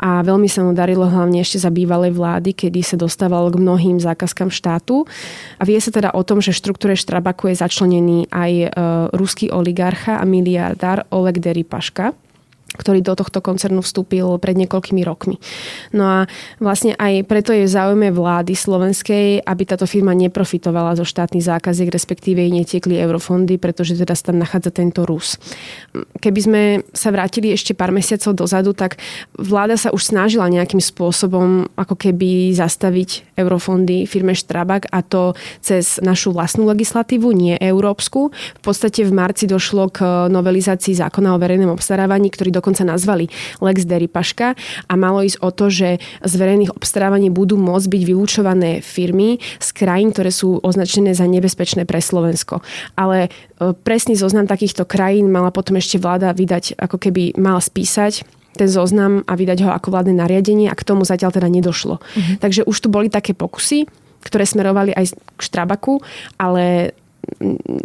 a 0.00 0.20
veľmi 0.20 0.48
sa 0.50 0.66
mu 0.66 0.76
darilo 0.76 1.06
hlavne 1.06 1.40
ešte 1.40 1.62
za 1.62 1.70
bývalej 1.72 2.12
vlády, 2.12 2.52
kedy 2.52 2.80
sa 2.82 2.96
dostával 2.98 3.48
k 3.52 3.60
mnohým 3.60 4.02
zákazkám 4.02 4.50
štátu. 4.52 5.08
A 5.60 5.62
vie 5.64 5.78
sa 5.80 5.92
teda 5.92 6.12
o 6.12 6.22
tom, 6.26 6.42
že 6.42 6.52
v 6.52 6.60
štruktúre 6.60 6.94
Štrabaku 6.98 7.52
je 7.52 7.56
začlenený 7.60 8.18
aj 8.32 8.52
e, 8.52 8.68
ruský 9.14 9.52
oligarcha 9.52 10.18
a 10.20 10.24
miliardár 10.24 11.06
Oleg 11.12 11.38
Deripaška 11.40 12.16
ktorý 12.76 13.00
do 13.00 13.16
tohto 13.16 13.40
koncernu 13.40 13.80
vstúpil 13.80 14.36
pred 14.38 14.54
niekoľkými 14.60 15.02
rokmi. 15.02 15.40
No 15.96 16.04
a 16.04 16.18
vlastne 16.60 16.94
aj 16.96 17.24
preto 17.26 17.50
je 17.56 17.66
v 17.66 17.72
záujme 17.72 18.08
vlády 18.12 18.52
slovenskej, 18.52 19.42
aby 19.42 19.62
táto 19.64 19.88
firma 19.88 20.12
neprofitovala 20.12 20.96
zo 20.96 21.04
štátnych 21.04 21.44
zákaziek, 21.44 21.88
respektíve 21.88 22.44
jej 22.44 22.52
netiekli 22.52 23.00
eurofondy, 23.00 23.56
pretože 23.56 23.96
sa 23.96 24.32
tam 24.32 24.40
nachádza 24.40 24.70
tento 24.72 25.04
Rus. 25.04 25.36
Keby 26.20 26.40
sme 26.40 26.62
sa 26.92 27.12
vrátili 27.12 27.52
ešte 27.52 27.76
pár 27.76 27.92
mesiacov 27.92 28.32
dozadu, 28.36 28.72
tak 28.72 29.00
vláda 29.36 29.76
sa 29.76 29.92
už 29.92 30.12
snažila 30.12 30.48
nejakým 30.48 30.80
spôsobom 30.80 31.68
ako 31.76 31.94
keby 31.96 32.52
zastaviť 32.56 33.36
eurofondy 33.36 34.04
firme 34.08 34.32
Štrabak 34.32 34.88
a 34.92 35.04
to 35.04 35.36
cez 35.60 36.00
našu 36.00 36.32
vlastnú 36.32 36.68
legislatívu, 36.68 37.32
nie 37.32 37.54
európsku. 37.60 38.32
V 38.32 38.62
podstate 38.62 39.04
v 39.04 39.12
marci 39.12 39.44
došlo 39.48 39.92
k 39.92 40.28
novelizácii 40.32 40.96
zákona 40.96 41.36
o 41.36 41.40
verejnom 41.40 41.72
obstarávaní, 41.72 42.32
ktorý 42.32 42.50
do 42.52 42.64
dokonca 42.66 42.82
nazvali 42.82 43.30
Lex 43.62 43.86
Deripaška 43.86 44.58
a 44.90 44.92
malo 44.98 45.22
ísť 45.22 45.38
o 45.38 45.54
to, 45.54 45.70
že 45.70 46.02
z 46.02 46.32
verejných 46.34 46.74
obstarávaní 46.74 47.30
budú 47.30 47.54
môcť 47.54 47.86
byť 47.86 48.02
vylúčované 48.02 48.82
firmy 48.82 49.38
z 49.62 49.68
krajín, 49.70 50.10
ktoré 50.10 50.34
sú 50.34 50.58
označené 50.66 51.14
za 51.14 51.30
nebezpečné 51.30 51.86
pre 51.86 52.02
Slovensko. 52.02 52.66
Ale 52.98 53.30
e, 53.30 53.70
presný 53.86 54.18
zoznam 54.18 54.50
takýchto 54.50 54.82
krajín 54.82 55.30
mala 55.30 55.54
potom 55.54 55.78
ešte 55.78 56.02
vláda 56.02 56.34
vydať, 56.34 56.74
ako 56.74 56.98
keby 56.98 57.38
mala 57.38 57.62
spísať 57.62 58.26
ten 58.56 58.72
zoznam 58.72 59.20
a 59.28 59.36
vydať 59.36 59.68
ho 59.68 59.70
ako 59.70 59.92
vládne 59.92 60.16
nariadenie 60.16 60.72
a 60.72 60.74
k 60.74 60.82
tomu 60.82 61.04
zatiaľ 61.04 61.28
teda 61.28 61.46
nedošlo. 61.46 62.00
Mm-hmm. 62.00 62.36
Takže 62.40 62.64
už 62.64 62.76
tu 62.80 62.88
boli 62.88 63.12
také 63.12 63.36
pokusy, 63.36 63.84
ktoré 64.24 64.48
smerovali 64.48 64.96
aj 64.96 65.12
k 65.12 65.40
Štrabaku, 65.44 66.00
ale 66.40 66.96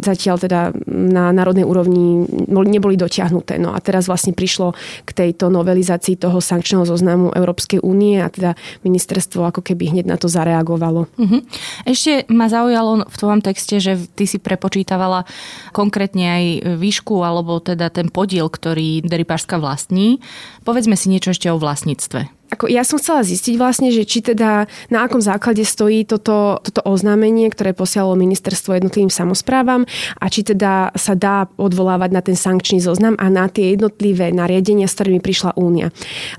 zatiaľ 0.00 0.36
teda 0.40 0.60
na 0.88 1.30
národnej 1.34 1.66
úrovni 1.66 2.24
neboli 2.48 2.96
dotiahnuté. 2.96 3.60
No 3.60 3.76
a 3.76 3.78
teraz 3.84 4.08
vlastne 4.08 4.32
prišlo 4.32 4.72
k 5.04 5.10
tejto 5.12 5.52
novelizácii 5.52 6.16
toho 6.16 6.40
sankčného 6.40 6.88
zoznamu 6.88 7.34
Európskej 7.34 7.82
únie 7.84 8.22
a 8.22 8.32
teda 8.32 8.56
ministerstvo 8.86 9.44
ako 9.48 9.60
keby 9.60 9.92
hneď 9.92 10.06
na 10.08 10.16
to 10.16 10.26
zareagovalo. 10.30 11.10
Uh-huh. 11.18 11.40
Ešte 11.84 12.24
ma 12.32 12.48
zaujalo 12.48 13.04
v 13.06 13.16
tvojom 13.16 13.40
texte, 13.44 13.78
že 13.82 13.98
ty 14.16 14.24
si 14.24 14.40
prepočítavala 14.40 15.28
konkrétne 15.76 16.26
aj 16.26 16.44
výšku 16.80 17.20
alebo 17.20 17.60
teda 17.60 17.92
ten 17.92 18.08
podiel, 18.08 18.48
ktorý 18.48 19.04
Deripášska 19.04 19.60
vlastní. 19.60 20.18
Povedzme 20.64 20.96
si 20.96 21.12
niečo 21.12 21.34
ešte 21.34 21.50
o 21.52 21.60
vlastníctve 21.60 22.41
ako 22.52 22.68
ja 22.68 22.84
som 22.84 23.00
chcela 23.00 23.24
zistiť 23.24 23.56
vlastne, 23.56 23.88
že 23.88 24.04
či 24.04 24.20
teda 24.20 24.68
na 24.92 24.98
akom 25.08 25.24
základe 25.24 25.64
stojí 25.64 26.04
toto, 26.04 26.60
toto 26.60 26.84
oznámenie, 26.84 27.48
ktoré 27.48 27.72
posialo 27.72 28.12
ministerstvo 28.12 28.76
jednotlivým 28.76 29.08
samozprávam 29.08 29.88
a 30.20 30.28
či 30.28 30.44
teda 30.44 30.92
sa 30.92 31.16
dá 31.16 31.48
odvolávať 31.56 32.10
na 32.12 32.20
ten 32.20 32.36
sankčný 32.36 32.84
zoznam 32.84 33.16
a 33.16 33.32
na 33.32 33.48
tie 33.48 33.72
jednotlivé 33.72 34.36
nariadenia, 34.36 34.84
s 34.84 35.00
ktorými 35.00 35.24
prišla 35.24 35.56
únia. 35.56 35.88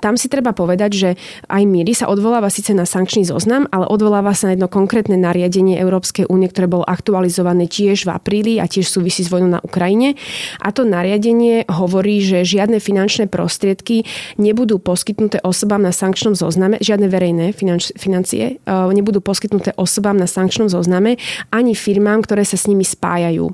Tam 0.06 0.14
si 0.14 0.30
treba 0.30 0.54
povedať, 0.54 0.92
že 0.94 1.10
aj 1.50 1.64
Miri 1.66 1.98
sa 1.98 2.06
odvoláva 2.06 2.54
síce 2.54 2.78
na 2.78 2.86
sankčný 2.86 3.26
zoznam, 3.26 3.66
ale 3.74 3.90
odvoláva 3.90 4.38
sa 4.38 4.54
na 4.54 4.54
jedno 4.54 4.70
konkrétne 4.70 5.18
nariadenie 5.18 5.82
Európskej 5.82 6.30
únie, 6.30 6.46
ktoré 6.46 6.70
bolo 6.70 6.86
aktualizované 6.86 7.66
tiež 7.66 8.06
v 8.06 8.14
apríli 8.14 8.54
a 8.62 8.70
tiež 8.70 8.86
súvisí 8.86 9.26
s 9.26 9.34
vojnou 9.34 9.58
na 9.58 9.62
Ukrajine. 9.66 10.14
A 10.62 10.70
to 10.70 10.86
nariadenie 10.86 11.66
hovorí, 11.66 12.22
že 12.22 12.46
žiadne 12.46 12.78
finančné 12.78 13.26
prostriedky 13.26 14.06
nebudú 14.38 14.78
poskytnuté 14.78 15.42
osobám 15.42 15.82
na 15.82 15.96
sankčnom 16.04 16.36
zozname, 16.36 16.76
žiadne 16.84 17.08
verejné 17.08 17.56
finanč, 17.56 17.96
financie 17.96 18.60
uh, 18.68 18.92
nebudú 18.92 19.24
poskytnuté 19.24 19.72
osobám 19.80 20.20
na 20.20 20.28
sankčnom 20.28 20.68
zozname 20.68 21.16
ani 21.56 21.72
firmám, 21.72 22.28
ktoré 22.28 22.44
sa 22.44 22.60
s 22.60 22.68
nimi 22.68 22.84
spájajú. 22.84 23.48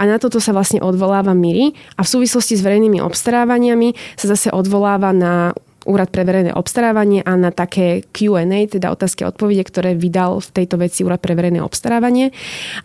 A 0.00 0.02
na 0.08 0.16
toto 0.16 0.40
sa 0.40 0.56
vlastne 0.56 0.80
odvoláva 0.80 1.36
Miri 1.36 1.76
a 1.94 2.00
v 2.00 2.08
súvislosti 2.08 2.56
s 2.56 2.64
verejnými 2.64 3.04
obstarávaniami 3.04 4.16
sa 4.16 4.32
zase 4.32 4.48
odvoláva 4.48 5.12
na 5.12 5.52
Úrad 5.90 6.14
pre 6.14 6.22
verejné 6.22 6.54
obstarávanie 6.54 7.26
a 7.26 7.34
na 7.34 7.50
také 7.50 8.06
Q&A, 8.14 8.70
teda 8.70 8.94
otázky 8.94 9.26
a 9.26 9.34
odpovede, 9.34 9.66
ktoré 9.66 9.98
vydal 9.98 10.38
v 10.38 10.48
tejto 10.62 10.78
veci 10.78 11.02
Úrad 11.02 11.18
pre 11.18 11.34
verejné 11.34 11.58
obstarávanie. 11.58 12.30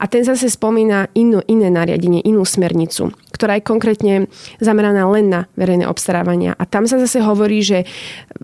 A 0.02 0.10
ten 0.10 0.26
zase 0.26 0.50
spomína 0.50 1.14
inú, 1.14 1.46
iné 1.46 1.70
nariadenie, 1.70 2.26
inú 2.26 2.42
smernicu, 2.44 3.14
ktorá 3.32 3.62
je 3.62 3.64
konkrétne 3.64 4.14
zameraná 4.58 5.06
len 5.08 5.30
na 5.30 5.42
verejné 5.54 5.86
obstarávania. 5.86 6.58
A 6.58 6.66
tam 6.66 6.90
sa 6.90 6.98
zase 6.98 7.22
hovorí, 7.22 7.62
že 7.62 7.86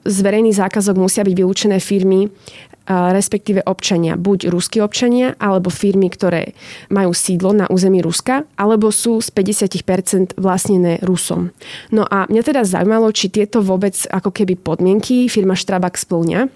z 0.05 0.17
verejných 0.21 0.61
zákazok 0.61 0.95
musia 0.95 1.25
byť 1.25 1.35
vylúčené 1.35 1.77
firmy, 1.81 2.29
respektíve 2.91 3.63
občania, 3.63 4.19
buď 4.19 4.51
ruskí 4.51 4.83
občania, 4.83 5.37
alebo 5.39 5.71
firmy, 5.71 6.11
ktoré 6.11 6.57
majú 6.91 7.15
sídlo 7.15 7.55
na 7.55 7.65
území 7.71 8.03
Ruska, 8.03 8.43
alebo 8.59 8.91
sú 8.91 9.23
z 9.23 9.31
50% 9.31 10.35
vlastnené 10.35 10.99
Rusom. 11.05 11.55
No 11.93 12.03
a 12.03 12.27
mňa 12.27 12.41
teda 12.43 12.61
zaujímalo, 12.67 13.13
či 13.15 13.31
tieto 13.31 13.63
vôbec 13.63 13.95
ako 14.11 14.29
keby 14.33 14.59
podmienky 14.59 15.31
firma 15.31 15.55
Štrabak 15.55 15.95
splňa. 15.95 16.51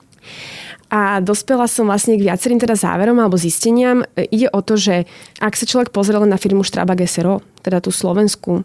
A 0.93 1.17
dospela 1.17 1.65
som 1.65 1.89
vlastne 1.89 2.13
k 2.15 2.29
viacerým 2.29 2.61
teda 2.61 2.77
záverom 2.77 3.17
alebo 3.17 3.41
zisteniam. 3.41 4.05
Ide 4.15 4.53
o 4.53 4.61
to, 4.61 4.77
že 4.77 5.09
ak 5.41 5.57
sa 5.57 5.65
človek 5.65 5.89
pozrel 5.89 6.21
na 6.29 6.37
firmu 6.37 6.61
Strabag 6.61 7.03
SRO, 7.09 7.41
teda 7.65 7.81
tú 7.81 7.89
Slovensku, 7.89 8.61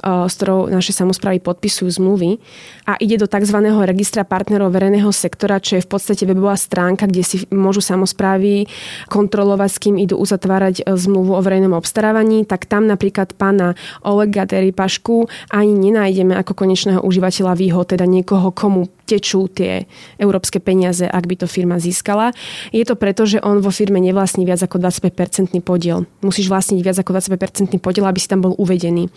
s 0.00 0.34
ktorou 0.40 0.72
naše 0.72 0.96
samozprávy 0.96 1.44
podpisujú 1.44 2.00
zmluvy 2.00 2.40
a 2.88 2.96
ide 2.96 3.20
do 3.20 3.28
tzv. 3.28 3.60
registra 3.84 4.24
partnerov 4.24 4.72
verejného 4.72 5.12
sektora, 5.12 5.60
čo 5.60 5.76
je 5.76 5.84
v 5.84 5.90
podstate 5.92 6.24
webová 6.24 6.56
stránka, 6.56 7.04
kde 7.04 7.20
si 7.20 7.36
môžu 7.52 7.84
samozprávy 7.84 8.64
kontrolovať, 9.12 9.68
s 9.68 9.78
kým 9.84 10.00
idú 10.00 10.16
uzatvárať 10.16 10.80
e, 10.80 10.96
zmluvu 10.96 11.36
o 11.36 11.44
verejnom 11.44 11.76
obstarávaní, 11.76 12.48
tak 12.48 12.64
tam 12.64 12.88
napríklad 12.88 13.36
pána 13.36 13.76
Olega 14.00 14.48
Pašku 14.48 15.28
ani 15.52 15.76
nenájdeme 15.76 16.32
ako 16.32 16.56
konečného 16.56 17.04
užívateľa 17.04 17.52
výhod, 17.58 17.92
teda 17.92 18.08
niekoho, 18.08 18.48
komu 18.54 18.88
tečú 19.08 19.48
tie 19.48 19.88
európske 20.20 20.60
peniaze, 20.60 21.08
ak 21.08 21.24
by 21.24 21.34
to 21.40 21.46
firma 21.48 21.80
získala. 21.80 22.36
Je 22.68 22.84
to 22.84 22.92
preto, 22.92 23.24
že 23.24 23.40
on 23.40 23.64
vo 23.64 23.72
firme 23.72 23.96
nevlastní 24.04 24.44
viac 24.44 24.60
ako 24.60 24.76
25-percentný 24.84 25.64
podiel. 25.64 26.04
Musíš 26.20 26.52
vlastniť 26.52 26.80
viac 26.84 27.00
ako 27.00 27.16
25-percentný 27.16 27.80
podiel, 27.80 28.04
aby 28.04 28.20
si 28.20 28.28
tam 28.38 28.46
bol 28.46 28.54
uvedený. 28.54 29.10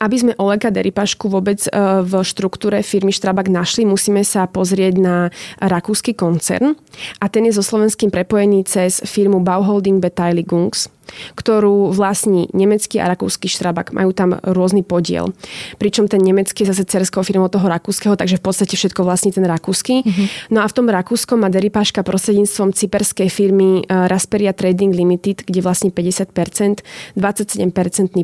Aby 0.00 0.16
sme 0.16 0.32
Olega 0.40 0.72
Deripašku 0.72 1.28
vôbec 1.28 1.60
e, 1.68 1.70
v 2.00 2.12
štruktúre 2.24 2.80
firmy 2.80 3.12
Štrabak 3.12 3.52
našli, 3.52 3.84
musíme 3.84 4.24
sa 4.24 4.48
pozrieť 4.48 4.96
na 4.96 5.28
rakúsky 5.60 6.16
koncern 6.16 6.72
a 7.20 7.28
ten 7.28 7.44
je 7.44 7.52
so 7.52 7.60
slovenským 7.60 8.08
prepojený 8.08 8.64
cez 8.64 9.04
firmu 9.04 9.44
Bauholding 9.44 10.00
Beteiligungs 10.00 10.95
ktorú 11.34 11.94
vlastní 11.94 12.50
nemecký 12.52 13.00
a 13.00 13.10
rakúsky 13.10 13.48
Štrabak. 13.48 13.94
Majú 13.94 14.10
tam 14.12 14.36
rôzny 14.40 14.82
podiel. 14.82 15.32
Pričom 15.78 16.06
ten 16.10 16.22
nemecký 16.22 16.64
je 16.64 16.72
zase 16.72 16.84
cerskou 16.88 17.22
firmou 17.22 17.48
toho 17.50 17.66
rakúskeho, 17.66 18.16
takže 18.16 18.38
v 18.38 18.44
podstate 18.44 18.74
všetko 18.74 19.02
vlastní 19.02 19.32
ten 19.34 19.44
rakúsky. 19.44 20.02
Mm-hmm. 20.02 20.52
No 20.54 20.62
a 20.62 20.66
v 20.66 20.74
tom 20.74 20.86
rakúskom 20.88 21.42
má 21.42 21.48
Deripáška 21.52 22.06
prostredníctvom 22.06 22.72
cyperskej 22.72 23.28
firmy 23.28 23.82
eh, 23.82 24.08
Rasperia 24.08 24.56
Trading 24.56 24.94
Limited, 24.94 25.44
kde 25.46 25.60
vlastní 25.60 25.90
50%, 25.90 26.82
27% 27.16 27.72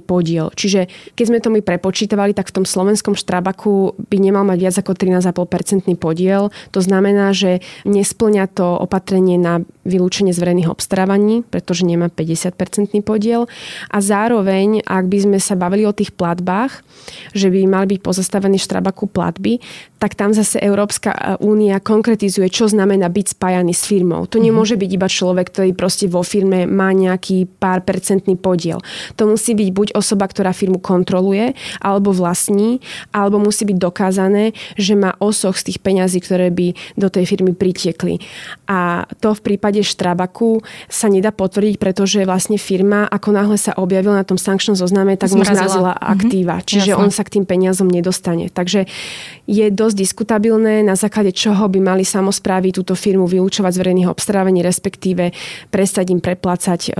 podiel. 0.02 0.50
Čiže 0.54 0.88
keď 1.14 1.24
sme 1.24 1.38
to 1.38 1.48
my 1.52 1.60
prepočítavali, 1.60 2.32
tak 2.32 2.48
v 2.48 2.62
tom 2.62 2.64
slovenskom 2.64 3.14
Štrabaku 3.14 3.94
by 4.08 4.16
nemal 4.18 4.46
mať 4.48 4.58
viac 4.58 4.76
ako 4.80 4.92
13,5% 4.96 5.94
podiel. 6.00 6.48
To 6.72 6.80
znamená, 6.80 7.34
že 7.36 7.60
nesplňa 7.84 8.48
to 8.52 8.66
opatrenie 8.80 9.36
na 9.36 9.60
vylúčenie 9.84 10.32
z 10.32 10.40
verejných 10.40 10.70
obstarávaní, 10.70 11.42
pretože 11.44 11.82
nemá 11.84 12.08
50% 12.08 12.71
podiel. 13.04 13.50
A 13.90 13.98
zároveň, 14.00 14.80
ak 14.84 15.04
by 15.08 15.18
sme 15.24 15.38
sa 15.42 15.58
bavili 15.58 15.84
o 15.84 15.92
tých 15.92 16.14
platbách, 16.14 16.80
že 17.36 17.50
by 17.50 17.66
mali 17.68 17.96
byť 17.96 18.00
pozastavené 18.00 18.56
štrabaku 18.56 19.10
platby, 19.10 19.58
tak 20.02 20.18
tam 20.18 20.34
zase 20.34 20.58
Európska 20.58 21.38
únia 21.38 21.78
konkretizuje, 21.78 22.50
čo 22.50 22.66
znamená 22.66 23.06
byť 23.06 23.38
spájaný 23.38 23.70
s 23.70 23.86
firmou. 23.86 24.26
To 24.26 24.42
mhm. 24.42 24.44
nemôže 24.50 24.74
byť 24.74 24.90
iba 24.90 25.06
človek, 25.06 25.54
ktorý 25.54 25.70
proste 25.78 26.10
vo 26.10 26.26
firme 26.26 26.66
má 26.66 26.90
nejaký 26.90 27.46
pár 27.46 27.86
percentný 27.86 28.34
podiel. 28.34 28.82
To 29.14 29.30
musí 29.30 29.54
byť 29.54 29.68
buď 29.70 29.88
osoba, 29.94 30.26
ktorá 30.26 30.50
firmu 30.50 30.82
kontroluje, 30.82 31.54
alebo 31.78 32.10
vlastní, 32.10 32.82
alebo 33.14 33.38
musí 33.38 33.62
byť 33.62 33.78
dokázané, 33.78 34.56
že 34.74 34.98
má 34.98 35.14
osoch 35.22 35.54
z 35.54 35.70
tých 35.70 35.78
peňazí, 35.78 36.18
ktoré 36.18 36.50
by 36.50 36.74
do 36.98 37.06
tej 37.06 37.24
firmy 37.30 37.54
pritiekli. 37.54 38.18
A 38.66 39.06
to 39.22 39.34
v 39.36 39.54
prípade 39.54 39.84
Štrabaku 39.86 40.64
sa 40.90 41.06
nedá 41.06 41.30
potvrdiť, 41.30 41.76
pretože 41.78 42.26
vlastne 42.26 42.58
firma, 42.62 43.10
ako 43.10 43.34
náhle 43.34 43.58
sa 43.58 43.74
objavila 43.74 44.14
na 44.14 44.22
tom 44.22 44.38
sankčnom 44.38 44.78
zozname, 44.78 45.18
tak 45.18 45.34
mu 45.34 45.42
zmrazila 45.42 45.98
mhm. 45.98 46.06
aktíva. 46.06 46.56
Mm-hmm. 46.62 46.70
Čiže 46.70 46.90
Jasne. 46.94 47.02
on 47.02 47.10
sa 47.10 47.22
k 47.26 47.32
tým 47.34 47.44
peniazom 47.44 47.90
nedostane. 47.90 48.46
Takže 48.46 48.86
je 49.50 49.66
dosť 49.74 49.96
diskutabilné, 49.98 50.86
na 50.86 50.94
základe 50.94 51.34
čoho 51.34 51.66
by 51.66 51.82
mali 51.82 52.06
samozprávy 52.06 52.70
túto 52.70 52.94
firmu 52.94 53.26
vylúčovať 53.26 53.74
z 53.74 53.80
verejných 53.82 54.08
obstarávaní, 54.08 54.62
respektíve 54.62 55.34
prestať 55.74 56.14
im 56.14 56.22
preplácať 56.22 56.80
e, 56.88 56.92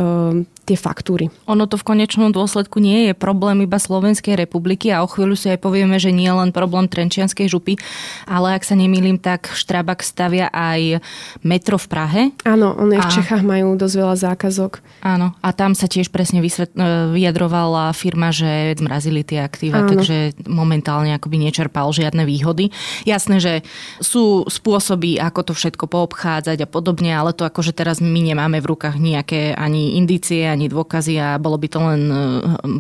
tie 0.72 0.80
faktúry. 0.80 1.28
Ono 1.44 1.68
to 1.68 1.76
v 1.76 1.84
konečnom 1.84 2.32
dôsledku 2.32 2.80
nie 2.80 3.12
je 3.12 3.12
problém 3.12 3.68
iba 3.68 3.76
Slovenskej 3.76 4.40
republiky 4.40 4.88
a 4.88 5.04
o 5.04 5.08
chvíľu 5.08 5.36
si 5.36 5.52
aj 5.52 5.60
povieme, 5.60 6.00
že 6.00 6.08
nie 6.08 6.32
len 6.32 6.48
problém 6.48 6.88
Trenčianskej 6.88 7.52
župy, 7.52 7.76
ale 8.24 8.56
ak 8.56 8.64
sa 8.64 8.72
nemýlim, 8.72 9.20
tak 9.20 9.52
Štrabak 9.52 10.00
stavia 10.00 10.48
aj 10.48 11.04
metro 11.44 11.76
v 11.76 11.86
Prahe. 11.92 12.22
Áno, 12.48 12.72
oni 12.80 12.96
a... 12.96 13.04
v 13.04 13.20
Čechách 13.20 13.44
majú 13.44 13.76
dosť 13.76 13.94
veľa 14.00 14.16
zákazok. 14.32 14.80
Áno, 15.04 15.36
a 15.44 15.48
tam 15.52 15.76
sa 15.76 15.84
tiež 15.84 16.08
presne 16.08 16.40
vysvet... 16.40 16.72
E, 16.72 17.12
vyjadrovala 17.12 17.92
firma, 17.92 18.30
že 18.32 18.78
zmrazili 18.78 19.26
tie 19.26 19.42
aktíva, 19.42 19.84
Áno. 19.84 19.90
takže 19.92 20.32
momentálne 20.46 21.12
akoby 21.12 21.36
nečerpal 21.42 21.90
žiadne 21.90 22.24
výhody. 22.24 22.70
Jasné, 23.04 23.42
že 23.42 23.54
sú 23.98 24.46
spôsoby, 24.46 25.18
ako 25.18 25.50
to 25.50 25.52
všetko 25.52 25.90
poobchádzať 25.90 26.64
a 26.64 26.68
podobne, 26.70 27.10
ale 27.12 27.34
to 27.34 27.42
akože 27.42 27.74
teraz 27.74 27.98
my 27.98 28.22
nemáme 28.22 28.62
v 28.62 28.70
rukách 28.70 28.96
nejaké 29.02 29.52
ani 29.58 29.98
indície, 29.98 30.46
ani 30.46 30.61
dôkazy 30.68 31.18
a 31.18 31.38
bolo 31.38 31.56
by 31.58 31.68
to 31.70 31.78
len 31.80 32.02
e, 32.10 32.16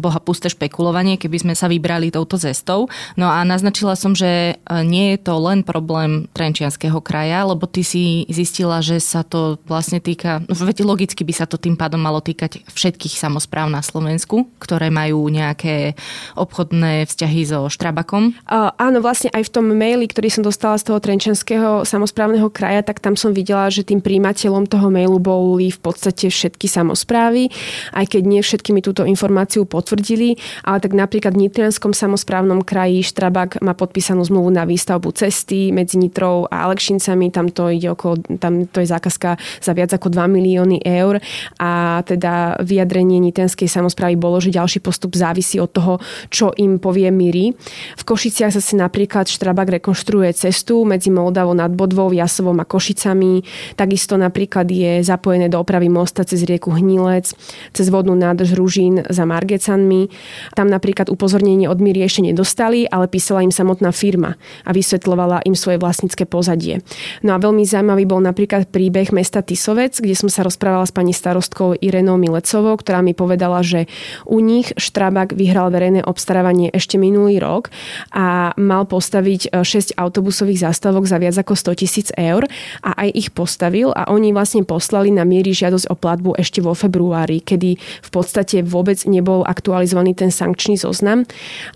boha 0.02 0.18
pusté 0.18 0.50
špekulovanie, 0.50 1.16
keby 1.16 1.42
sme 1.42 1.54
sa 1.56 1.70
vybrali 1.70 2.12
touto 2.12 2.36
cestou. 2.36 2.90
No 3.16 3.30
a 3.30 3.42
naznačila 3.46 3.94
som, 3.94 4.12
že 4.12 4.54
e, 4.58 4.74
nie 4.82 5.14
je 5.14 5.18
to 5.22 5.38
len 5.38 5.62
problém 5.62 6.26
Trenčianského 6.34 6.98
kraja, 7.00 7.46
lebo 7.46 7.64
ty 7.70 7.86
si 7.86 8.28
zistila, 8.28 8.82
že 8.82 8.98
sa 8.98 9.22
to 9.22 9.58
vlastne 9.66 10.02
týka, 10.02 10.42
no 10.46 10.54
veď 10.54 10.84
logicky 10.84 11.22
by 11.22 11.34
sa 11.34 11.46
to 11.46 11.56
tým 11.56 11.78
pádom 11.78 12.02
malo 12.02 12.18
týkať 12.18 12.66
všetkých 12.68 13.18
samozpráv 13.18 13.70
na 13.70 13.80
Slovensku, 13.80 14.50
ktoré 14.58 14.90
majú 14.90 15.26
nejaké 15.30 15.94
obchodné 16.34 17.06
vzťahy 17.06 17.40
so 17.46 17.70
Štrabakom. 17.70 18.34
Uh, 18.46 18.74
áno, 18.76 18.98
vlastne 18.98 19.30
aj 19.30 19.48
v 19.48 19.52
tom 19.54 19.66
maili, 19.70 20.10
ktorý 20.10 20.28
som 20.28 20.42
dostala 20.42 20.76
z 20.76 20.90
toho 20.90 20.98
Trenčianského 20.98 21.86
samozprávneho 21.86 22.50
kraja, 22.50 22.82
tak 22.82 22.98
tam 22.98 23.14
som 23.14 23.30
videla, 23.30 23.70
že 23.70 23.86
tým 23.86 24.02
príjimateľom 24.02 24.66
toho 24.66 24.90
mailu 24.90 25.22
boli 25.22 25.70
v 25.70 25.80
podstate 25.80 26.28
všetky 26.28 26.66
samozprávy 26.66 27.52
aj 27.92 28.16
keď 28.16 28.22
nie 28.26 28.40
všetky 28.42 28.70
mi 28.74 28.80
túto 28.84 29.06
informáciu 29.06 29.64
potvrdili, 29.64 30.36
ale 30.66 30.78
tak 30.82 30.92
napríklad 30.92 31.34
v 31.34 31.48
Nitrianskom 31.48 31.94
samozprávnom 31.94 32.62
kraji 32.62 33.04
Štrabak 33.06 33.62
má 33.64 33.72
podpísanú 33.72 34.22
zmluvu 34.22 34.50
na 34.52 34.66
výstavbu 34.68 35.10
cesty 35.14 35.72
medzi 35.72 35.98
Nitrou 35.98 36.46
a 36.50 36.68
Alekšincami, 36.68 37.32
tam 37.34 37.48
to 37.48 37.72
ide 37.72 37.92
okolo, 37.92 38.20
tam 38.38 38.66
to 38.68 38.82
je 38.82 38.88
zákazka 38.88 39.36
za 39.60 39.72
viac 39.72 39.90
ako 39.94 40.12
2 40.12 40.28
milióny 40.28 40.82
eur 40.82 41.18
a 41.58 42.02
teda 42.06 42.62
vyjadrenie 42.62 43.18
Nitrianskej 43.22 43.68
samozprávy 43.68 44.14
bolo, 44.18 44.38
že 44.38 44.54
ďalší 44.54 44.82
postup 44.84 45.14
závisí 45.16 45.58
od 45.58 45.70
toho, 45.70 45.94
čo 46.28 46.52
im 46.56 46.78
povie 46.82 47.08
Miri. 47.08 47.54
V 47.96 48.02
Košiciach 48.02 48.52
zase 48.52 48.76
napríklad 48.76 49.30
Štrabak 49.30 49.80
rekonštruuje 49.80 50.32
cestu 50.36 50.82
medzi 50.82 51.08
Moldavou 51.08 51.54
nad 51.54 51.70
Bodvou, 51.72 52.12
Jasovom 52.12 52.58
a 52.60 52.66
Košicami. 52.66 53.42
Takisto 53.78 54.18
napríklad 54.18 54.68
je 54.68 55.00
zapojené 55.04 55.48
do 55.48 55.60
opravy 55.60 55.88
mosta 55.88 56.26
cez 56.26 56.42
rieku 56.42 56.74
Hnilec 56.74 57.32
cez 57.72 57.88
vodnú 57.88 58.16
nádrž 58.16 58.54
Ružín 58.54 59.02
za 59.08 59.24
Margecanmi. 59.28 60.08
Tam 60.56 60.68
napríklad 60.68 61.12
upozornenie 61.12 61.68
od 61.68 61.78
Míry 61.78 62.04
ešte 62.04 62.24
nedostali, 62.24 62.88
ale 62.88 63.06
písala 63.06 63.44
im 63.44 63.52
samotná 63.52 63.92
firma 63.92 64.40
a 64.64 64.70
vysvetľovala 64.72 65.44
im 65.44 65.56
svoje 65.58 65.76
vlastnícke 65.76 66.24
pozadie. 66.24 66.80
No 67.20 67.36
a 67.36 67.42
veľmi 67.42 67.62
zaujímavý 67.62 68.04
bol 68.08 68.24
napríklad 68.24 68.70
príbeh 68.70 69.12
mesta 69.12 69.44
Tisovec, 69.44 69.98
kde 70.00 70.16
som 70.16 70.32
sa 70.32 70.46
rozprávala 70.46 70.88
s 70.88 70.94
pani 70.94 71.12
starostkou 71.12 71.76
Irenou 71.78 72.16
Milecovou, 72.16 72.78
ktorá 72.80 73.04
mi 73.04 73.12
povedala, 73.12 73.60
že 73.60 73.90
u 74.24 74.40
nich 74.40 74.72
Štrabak 74.80 75.36
vyhral 75.36 75.68
verejné 75.68 76.06
obstarávanie 76.06 76.72
ešte 76.72 76.96
minulý 76.96 77.42
rok 77.42 77.68
a 78.14 78.56
mal 78.56 78.88
postaviť 78.88 79.52
6 79.52 79.62
e, 79.62 80.00
autobusových 80.00 80.64
zástavok 80.70 81.04
za 81.04 81.18
viac 81.20 81.36
ako 81.36 81.54
100 81.54 81.80
tisíc 81.82 82.08
eur 82.16 82.48
a 82.80 82.90
aj 83.06 83.08
ich 83.12 83.28
postavil 83.34 83.90
a 83.92 84.08
oni 84.08 84.32
vlastne 84.32 84.64
poslali 84.64 85.12
na 85.12 85.26
miery 85.26 85.52
žiadosť 85.52 85.90
o 85.92 85.96
platbu 85.98 86.38
ešte 86.40 86.64
vo 86.64 86.72
februári, 86.72 87.41
kedy 87.42 87.76
v 87.78 88.10
podstate 88.10 88.64
vôbec 88.64 88.96
nebol 89.04 89.44
aktualizovaný 89.44 90.16
ten 90.16 90.30
sankčný 90.32 90.80
zoznam 90.80 91.28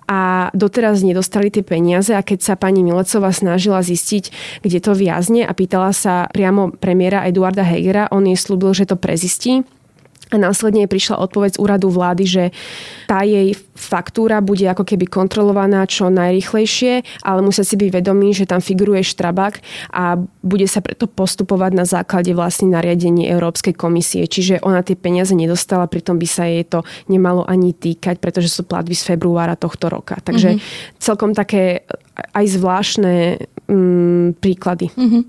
a 0.08 0.48
doteraz 0.56 1.04
nedostali 1.04 1.52
tie 1.52 1.66
peniaze. 1.66 2.14
A 2.16 2.24
keď 2.24 2.42
sa 2.42 2.54
pani 2.54 2.80
Milecová 2.86 3.34
snažila 3.34 3.84
zistiť, 3.84 4.32
kde 4.64 4.78
to 4.80 4.96
viazne 4.96 5.44
a 5.44 5.52
pýtala 5.52 5.92
sa 5.92 6.30
priamo 6.32 6.72
premiéra 6.72 7.26
Eduarda 7.28 7.66
Hegera, 7.66 8.08
on 8.14 8.24
jej 8.24 8.38
slúbil, 8.38 8.72
že 8.72 8.88
to 8.88 8.96
prezistí 8.96 9.66
a 10.26 10.36
následne 10.42 10.90
prišla 10.90 11.22
odpoveď 11.22 11.54
z 11.54 11.62
úradu 11.62 11.86
vlády, 11.86 12.24
že 12.26 12.44
tá 13.06 13.22
jej 13.22 13.54
faktúra 13.78 14.42
bude 14.42 14.66
ako 14.66 14.82
keby 14.82 15.06
kontrolovaná 15.06 15.86
čo 15.86 16.10
najrychlejšie, 16.10 17.22
ale 17.22 17.40
musia 17.46 17.62
si 17.62 17.78
byť 17.78 17.90
vedomí, 17.94 18.34
že 18.34 18.48
tam 18.48 18.58
figuruje 18.58 19.06
štrabak 19.06 19.62
a 19.94 20.18
bude 20.42 20.66
sa 20.66 20.82
preto 20.82 21.06
postupovať 21.06 21.72
na 21.78 21.86
základe 21.86 22.34
vlastne 22.34 22.74
nariadení 22.74 23.30
Európskej 23.30 23.78
komisie. 23.78 24.26
Čiže 24.26 24.66
ona 24.66 24.82
tie 24.82 24.98
peniaze 24.98 25.30
nedostala, 25.30 25.86
pritom 25.86 26.18
by 26.18 26.26
sa 26.26 26.50
jej 26.50 26.66
to 26.66 26.82
nemalo 27.06 27.46
ani 27.46 27.70
týkať, 27.70 28.18
pretože 28.18 28.50
sú 28.50 28.66
platby 28.66 28.98
z 28.98 29.14
februára 29.14 29.54
tohto 29.54 29.86
roka. 29.86 30.18
Takže 30.18 30.58
mm-hmm. 30.58 30.98
celkom 30.98 31.38
také 31.38 31.86
aj 32.34 32.44
zvláštne 32.50 33.14
mm, 33.70 34.42
príklady. 34.42 34.90
Mm-hmm. 34.90 35.22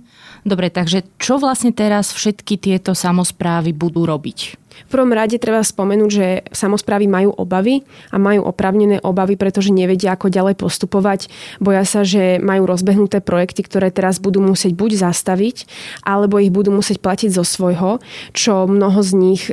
Dobre, 0.48 0.72
takže 0.72 1.04
čo 1.20 1.36
vlastne 1.44 1.75
teraz 1.75 2.16
všetky 2.16 2.56
tieto 2.56 2.96
samozprávy 2.96 3.75
budú 3.75 4.08
robiť? 4.08 4.56
V 4.88 4.94
prvom 4.94 5.12
rade 5.12 5.42
treba 5.42 5.66
spomenúť, 5.66 6.10
že 6.13 6.27
samozprávy 6.54 7.10
majú 7.10 7.34
obavy 7.34 7.84
a 8.13 8.22
majú 8.22 8.46
opravnené 8.48 9.01
obavy, 9.01 9.36
pretože 9.36 9.74
nevedia, 9.74 10.13
ako 10.13 10.32
ďalej 10.32 10.56
postupovať. 10.56 11.27
Boja 11.58 11.84
sa, 11.84 12.06
že 12.06 12.38
majú 12.39 12.70
rozbehnuté 12.70 13.20
projekty, 13.20 13.66
ktoré 13.66 13.89
teraz 13.89 14.22
budú 14.22 14.39
musieť 14.39 14.77
buď 14.77 15.12
zastaviť, 15.12 15.68
alebo 16.06 16.39
ich 16.39 16.54
budú 16.54 16.72
musieť 16.72 17.01
platiť 17.04 17.36
zo 17.36 17.44
svojho, 17.44 18.00
čo 18.32 18.70
mnoho 18.70 19.01
z 19.01 19.12
nich 19.18 19.44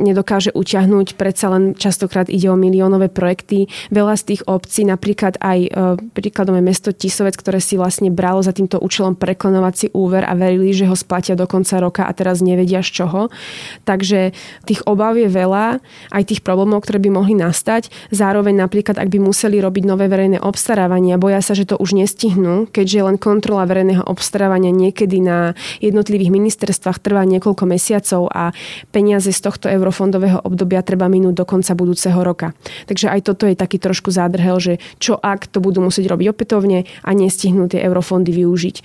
nedokáže 0.00 0.50
uťahnuť. 0.56 1.14
Predsa 1.14 1.52
len 1.52 1.76
častokrát 1.76 2.26
ide 2.32 2.48
o 2.48 2.56
miliónové 2.56 3.12
projekty. 3.12 3.68
Veľa 3.92 4.16
z 4.16 4.22
tých 4.34 4.42
obcí, 4.48 4.88
napríklad 4.88 5.36
aj 5.38 5.58
e, 5.60 5.70
príkladom 6.16 6.56
je 6.56 6.64
mesto 6.64 6.90
Tisovec, 6.90 7.36
ktoré 7.36 7.60
si 7.60 7.76
vlastne 7.76 8.08
bralo 8.08 8.40
za 8.40 8.56
týmto 8.56 8.80
účelom 8.80 9.14
preklenovací 9.14 9.92
úver 9.92 10.24
a 10.24 10.32
verili, 10.32 10.72
že 10.72 10.88
ho 10.88 10.96
splatia 10.96 11.36
do 11.36 11.44
konca 11.44 11.76
roka 11.78 12.08
a 12.08 12.12
teraz 12.16 12.40
nevedia 12.40 12.80
z 12.80 13.04
čoho. 13.04 13.28
Takže 13.84 14.32
tých 14.64 14.80
obav 14.88 15.20
je 15.20 15.28
veľa, 15.28 15.78
aj 16.10 16.22
tých 16.24 16.40
problémov, 16.40 16.82
ktoré 16.82 16.98
by 16.98 17.10
mohli 17.12 17.36
nastať. 17.36 17.92
Zároveň 18.08 18.56
napríklad, 18.56 18.96
ak 18.96 19.12
by 19.12 19.18
museli 19.20 19.60
robiť 19.60 19.84
nové 19.84 20.08
verejné 20.08 20.40
obstarávania, 20.40 21.20
boja 21.20 21.44
sa, 21.44 21.52
že 21.52 21.68
to 21.68 21.76
už 21.76 21.92
nestihnú, 21.94 22.66
keďže 22.72 23.04
len 23.04 23.16
kontrola 23.20 23.68
verejného 23.68 24.08
obstarávania 24.08 24.72
niekedy 24.72 25.20
na 25.20 25.52
jednotlivých 25.84 26.32
ministerstvách 26.32 26.98
trvá 27.02 27.22
niekoľko 27.28 27.64
mesiacov 27.68 28.30
a 28.32 28.54
peniaze 28.94 29.30
z 29.30 29.40
tohto 29.40 29.66
eurofondového 29.90 30.46
obdobia 30.46 30.86
treba 30.86 31.10
minúť 31.10 31.42
do 31.42 31.44
konca 31.44 31.74
budúceho 31.74 32.22
roka. 32.22 32.54
Takže 32.86 33.10
aj 33.10 33.20
toto 33.26 33.50
je 33.50 33.58
taký 33.58 33.82
trošku 33.82 34.14
zádrhel, 34.14 34.62
že 34.62 34.78
čo 35.02 35.18
ak 35.18 35.50
to 35.50 35.58
budú 35.58 35.82
musieť 35.82 36.06
robiť 36.06 36.30
opätovne 36.30 36.86
a 36.86 37.10
nestihnú 37.10 37.66
tie 37.66 37.82
eurofondy 37.82 38.30
využiť. 38.30 38.76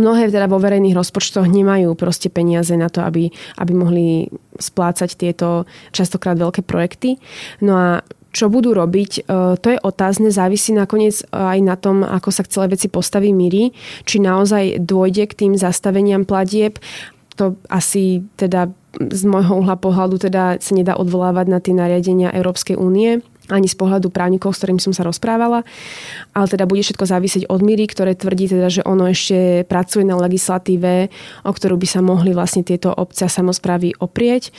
Mnohé 0.00 0.32
teda 0.32 0.48
vo 0.48 0.56
verejných 0.56 0.96
rozpočtoch 0.96 1.44
nemajú 1.44 1.92
proste 1.92 2.32
peniaze 2.32 2.72
na 2.80 2.88
to, 2.88 3.04
aby, 3.04 3.28
aby 3.60 3.72
mohli 3.76 4.32
splácať 4.56 5.20
tieto 5.20 5.68
častokrát 5.92 6.40
veľké 6.40 6.64
projekty. 6.64 7.20
No 7.60 7.76
a 7.76 7.88
čo 8.32 8.48
budú 8.48 8.72
robiť, 8.72 9.12
e, 9.24 9.56
to 9.60 9.68
je 9.72 9.78
otázne, 9.80 10.32
závisí 10.32 10.72
nakoniec 10.72 11.24
aj 11.32 11.58
na 11.60 11.76
tom, 11.76 12.04
ako 12.04 12.28
sa 12.32 12.44
k 12.44 12.52
celé 12.52 12.66
veci 12.72 12.88
postaví 12.88 13.32
Miri, 13.32 13.72
či 14.04 14.20
naozaj 14.20 14.80
dôjde 14.84 15.28
k 15.28 15.36
tým 15.44 15.52
zastaveniam 15.56 16.28
platieb. 16.28 16.80
To 17.40 17.56
asi 17.72 18.24
teda 18.36 18.68
z 18.98 19.22
môjho 19.30 19.62
uhla 19.62 19.78
pohľadu 19.78 20.18
teda 20.18 20.58
sa 20.58 20.72
nedá 20.74 20.98
odvolávať 20.98 21.46
na 21.46 21.58
tie 21.62 21.74
nariadenia 21.74 22.34
Európskej 22.34 22.74
únie 22.74 23.22
ani 23.48 23.68
z 23.68 23.76
pohľadu 23.76 24.12
právnikov, 24.12 24.54
s 24.54 24.64
ktorými 24.64 24.80
som 24.80 24.92
sa 24.92 25.04
rozprávala. 25.04 25.64
Ale 26.32 26.46
teda 26.48 26.68
bude 26.68 26.84
všetko 26.84 27.04
závisieť 27.04 27.42
od 27.48 27.60
Míry, 27.64 27.88
ktoré 27.88 28.14
tvrdí 28.14 28.48
teda, 28.48 28.68
že 28.68 28.82
ono 28.84 29.08
ešte 29.08 29.64
pracuje 29.66 30.04
na 30.04 30.16
legislatíve, 30.20 31.08
o 31.44 31.52
ktorú 31.52 31.80
by 31.80 31.88
sa 31.88 32.00
mohli 32.04 32.36
vlastne 32.36 32.62
tieto 32.62 32.92
obce 32.92 33.26
a 33.26 33.30
samozprávy 33.32 33.96
oprieť. 33.98 34.52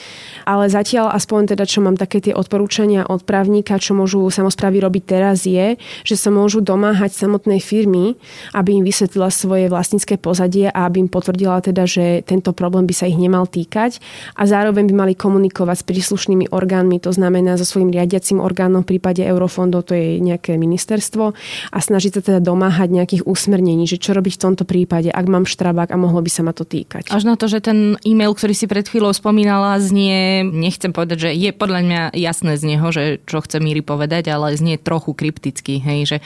Ale 0.44 0.68
zatiaľ 0.68 1.14
aspoň 1.14 1.56
teda, 1.56 1.64
čo 1.66 1.82
mám 1.86 1.96
také 1.96 2.20
tie 2.20 2.34
odporúčania 2.34 3.06
od 3.06 3.24
právnika, 3.24 3.82
čo 3.82 3.94
môžu 3.94 4.28
samozprávy 4.30 4.82
robiť 4.82 5.04
teraz 5.06 5.46
je, 5.46 5.78
že 6.04 6.16
sa 6.18 6.30
môžu 6.34 6.60
domáhať 6.60 7.14
samotnej 7.16 7.62
firmy, 7.62 8.18
aby 8.54 8.82
im 8.82 8.84
vysvetlila 8.84 9.30
svoje 9.30 9.70
vlastnícke 9.70 10.18
pozadie 10.18 10.68
a 10.70 10.90
aby 10.90 11.06
im 11.06 11.10
potvrdila 11.10 11.62
teda, 11.62 11.86
že 11.86 12.26
tento 12.26 12.52
problém 12.52 12.90
by 12.90 12.94
sa 12.94 13.06
ich 13.06 13.18
nemal 13.18 13.46
týkať 13.46 14.02
a 14.36 14.44
zároveň 14.50 14.90
by 14.90 14.94
mali 14.96 15.14
komunikovať 15.14 15.84
s 15.84 15.88
príslušnými 15.88 16.52
orgánmi, 16.52 16.98
to 17.00 17.14
znamená 17.14 17.56
so 17.56 17.66
svojím 17.68 17.94
riadiacim 17.94 18.42
orgánom 18.42 18.79
v 18.84 18.96
prípade 18.96 19.22
eurofondov 19.24 19.90
to 19.90 19.94
je 19.98 20.20
nejaké 20.20 20.56
ministerstvo 20.56 21.24
a 21.72 21.78
snažiť 21.78 22.20
sa 22.20 22.22
teda 22.22 22.40
domáhať 22.44 22.90
nejakých 22.90 23.24
usmernení, 23.28 23.86
že 23.86 24.02
čo 24.02 24.16
robiť 24.16 24.40
v 24.40 24.44
tomto 24.50 24.64
prípade, 24.68 25.10
ak 25.12 25.26
mám 25.28 25.46
štrabák 25.48 25.92
a 25.92 25.98
mohlo 25.98 26.20
by 26.20 26.32
sa 26.32 26.42
ma 26.44 26.56
to 26.56 26.64
týkať. 26.64 27.12
Až 27.12 27.24
na 27.28 27.36
to, 27.36 27.50
že 27.50 27.64
ten 27.64 28.00
e-mail, 28.04 28.34
ktorý 28.34 28.54
si 28.56 28.66
pred 28.66 28.86
chvíľou 28.88 29.12
spomínala, 29.16 29.80
znie, 29.80 30.46
nechcem 30.48 30.92
povedať, 30.92 31.30
že 31.30 31.32
je 31.36 31.52
podľa 31.52 31.82
mňa 31.86 32.02
jasné 32.16 32.56
z 32.56 32.64
neho, 32.76 32.88
že 32.90 33.24
čo 33.26 33.44
chce 33.44 33.60
Míri 33.60 33.84
povedať, 33.86 34.32
ale 34.32 34.56
znie 34.56 34.80
trochu 34.80 35.16
krypticky, 35.16 35.80
hej, 35.80 36.00
že 36.16 36.18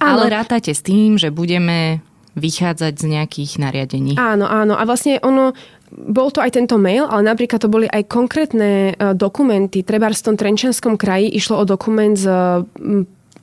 ale 0.00 0.32
rátate 0.32 0.72
s 0.72 0.80
tým, 0.80 1.20
že 1.20 1.28
budeme 1.28 2.00
vychádzať 2.38 2.94
z 2.96 3.04
nejakých 3.04 3.52
nariadení. 3.58 4.14
Áno, 4.16 4.46
áno. 4.46 4.78
A 4.78 4.82
vlastne 4.86 5.18
ono, 5.20 5.52
bol 5.90 6.30
to 6.30 6.38
aj 6.38 6.54
tento 6.54 6.78
mail, 6.78 7.10
ale 7.10 7.26
napríklad 7.26 7.58
to 7.58 7.68
boli 7.70 7.90
aj 7.90 8.06
konkrétne 8.06 8.94
e, 8.94 9.14
dokumenty. 9.18 9.82
Treba 9.82 10.06
v 10.10 10.22
tom 10.22 10.38
Trenčanskom 10.38 10.94
kraji 10.94 11.34
išlo 11.34 11.58
o 11.58 11.64
dokument 11.66 12.14
z 12.14 12.30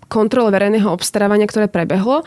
kontrole 0.07 0.51
verejného 0.51 0.87
obstarávania, 0.87 1.47
ktoré 1.47 1.67
prebehlo. 1.67 2.23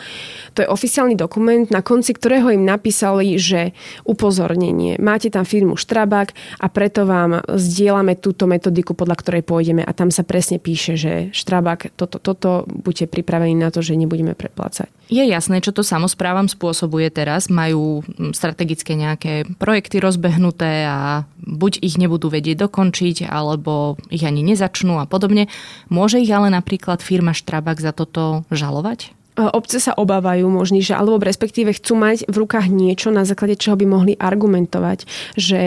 To 0.57 0.59
je 0.65 0.69
oficiálny 0.69 1.17
dokument, 1.17 1.67
na 1.73 1.81
konci 1.81 2.13
ktorého 2.13 2.53
im 2.53 2.65
napísali, 2.65 3.41
že 3.41 3.73
upozornenie. 4.05 5.01
Máte 5.01 5.33
tam 5.33 5.49
firmu 5.49 5.77
Štrabak 5.77 6.37
a 6.61 6.67
preto 6.69 7.09
vám 7.09 7.41
zdieľame 7.45 8.21
túto 8.21 8.45
metodiku, 8.45 8.93
podľa 8.93 9.17
ktorej 9.21 9.43
pôjdeme. 9.45 9.83
A 9.85 9.93
tam 9.97 10.13
sa 10.13 10.27
presne 10.27 10.61
píše, 10.61 10.97
že 11.01 11.13
Štrabak, 11.33 11.97
toto, 11.97 12.21
toto, 12.21 12.67
buďte 12.69 13.09
pripravení 13.09 13.57
na 13.57 13.73
to, 13.73 13.81
že 13.81 13.97
nebudeme 13.97 14.37
preplácať. 14.37 14.89
Je 15.11 15.27
jasné, 15.27 15.59
čo 15.59 15.75
to 15.75 15.83
samozprávam 15.83 16.47
spôsobuje 16.47 17.11
teraz. 17.11 17.51
Majú 17.51 18.07
strategické 18.31 18.95
nejaké 18.95 19.43
projekty 19.59 19.99
rozbehnuté 19.99 20.87
a 20.87 21.27
buď 21.43 21.83
ich 21.83 21.99
nebudú 21.99 22.31
vedieť 22.31 22.71
dokončiť, 22.71 23.27
alebo 23.27 23.99
ich 24.11 24.23
ani 24.23 24.47
nezačnú 24.47 25.03
a 25.03 25.11
podobne. 25.11 25.51
Môže 25.91 26.23
ich 26.23 26.31
ale 26.31 26.51
napríklad 26.51 27.03
firma 27.03 27.35
Štrabak 27.35 27.70
za 27.79 27.95
toto 27.95 28.43
žalovať? 28.51 29.15
Obce 29.49 29.81
sa 29.81 29.97
obávajú 29.97 30.45
možný, 30.53 30.85
že 30.85 30.93
alebo 30.93 31.17
respektíve 31.17 31.73
chcú 31.73 31.97
mať 31.97 32.29
v 32.29 32.37
rukách 32.45 32.69
niečo, 32.69 33.09
na 33.09 33.25
základe 33.25 33.57
čoho 33.57 33.81
by 33.81 33.87
mohli 33.89 34.13
argumentovať, 34.21 35.09
že 35.41 35.61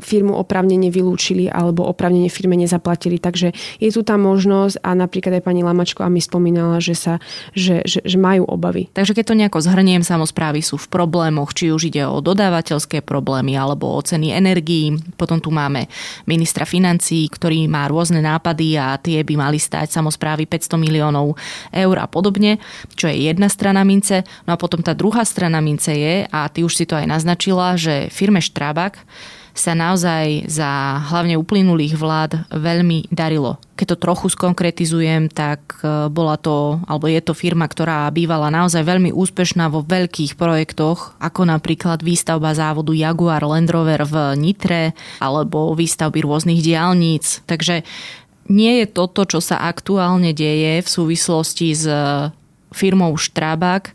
firmu 0.00 0.32
opravnenie 0.40 0.88
vylúčili 0.88 1.52
alebo 1.52 1.84
opravnenie 1.84 2.32
firme 2.32 2.56
nezaplatili. 2.56 3.20
Takže 3.20 3.52
je 3.76 3.90
tu 3.92 4.00
tá 4.00 4.16
možnosť 4.16 4.80
a 4.80 4.96
napríklad 4.96 5.36
aj 5.36 5.44
pani 5.44 5.60
Lamačko 5.60 6.06
mi 6.08 6.24
spomínala, 6.24 6.80
že, 6.80 6.96
sa, 6.96 7.20
že, 7.52 7.84
že, 7.84 8.00
že 8.00 8.16
majú 8.16 8.48
obavy. 8.48 8.88
Takže 8.94 9.12
keď 9.12 9.24
to 9.28 9.38
nejako 9.38 9.60
zhrniem, 9.60 10.06
samozprávy 10.06 10.64
sú 10.64 10.80
v 10.80 10.88
problémoch, 10.88 11.52
či 11.52 11.74
už 11.74 11.90
ide 11.90 12.06
o 12.06 12.22
dodávateľské 12.22 13.02
problémy 13.02 13.58
alebo 13.58 13.90
o 13.90 14.00
ceny 14.00 14.30
energií. 14.32 14.94
Potom 15.18 15.42
tu 15.42 15.50
máme 15.50 15.90
ministra 16.30 16.62
financí, 16.62 17.26
ktorý 17.26 17.66
má 17.66 17.90
rôzne 17.90 18.22
nápady 18.22 18.78
a 18.78 18.94
tie 18.96 19.26
by 19.26 19.34
mali 19.34 19.58
stať 19.58 19.90
samozprávy 19.90 20.46
500 20.46 20.78
miliónov 20.78 21.34
eur 21.74 21.96
a 21.98 22.06
podobne, 22.06 22.62
čo 22.94 23.09
jedna 23.14 23.50
strana 23.50 23.82
mince. 23.82 24.22
No 24.46 24.54
a 24.54 24.60
potom 24.60 24.80
tá 24.80 24.94
druhá 24.94 25.26
strana 25.26 25.58
mince 25.58 25.94
je, 25.94 26.14
a 26.28 26.46
ty 26.50 26.62
už 26.62 26.74
si 26.76 26.84
to 26.86 26.94
aj 26.94 27.06
naznačila, 27.06 27.74
že 27.74 28.08
firme 28.10 28.38
Štrabak 28.38 29.02
sa 29.60 29.74
naozaj 29.74 30.46
za 30.46 31.02
hlavne 31.10 31.34
uplynulých 31.36 31.98
vlád 31.98 32.48
veľmi 32.54 33.10
darilo. 33.10 33.58
Keď 33.74 33.86
to 33.92 34.02
trochu 34.02 34.26
skonkretizujem, 34.30 35.28
tak 35.28 35.80
e, 35.80 36.08
bola 36.08 36.38
to, 36.38 36.78
alebo 36.86 37.10
je 37.10 37.20
to 37.20 37.34
firma, 37.34 37.66
ktorá 37.66 38.06
bývala 38.14 38.52
naozaj 38.52 38.84
veľmi 38.86 39.10
úspešná 39.10 39.68
vo 39.72 39.82
veľkých 39.82 40.38
projektoch, 40.38 41.18
ako 41.18 41.40
napríklad 41.48 42.00
výstavba 42.00 42.54
závodu 42.54 42.94
Jaguar 42.94 43.42
Land 43.42 43.68
Rover 43.72 44.06
v 44.06 44.38
Nitre, 44.38 44.96
alebo 45.18 45.74
výstavby 45.74 46.22
rôznych 46.22 46.62
diálnic. 46.62 47.42
Takže 47.48 47.82
nie 48.50 48.82
je 48.82 48.86
toto, 48.90 49.22
čo 49.28 49.38
sa 49.38 49.62
aktuálne 49.62 50.34
deje 50.34 50.82
v 50.82 50.88
súvislosti 50.88 51.68
s 51.70 51.86
firmou 52.70 53.14
Štrabak 53.18 53.94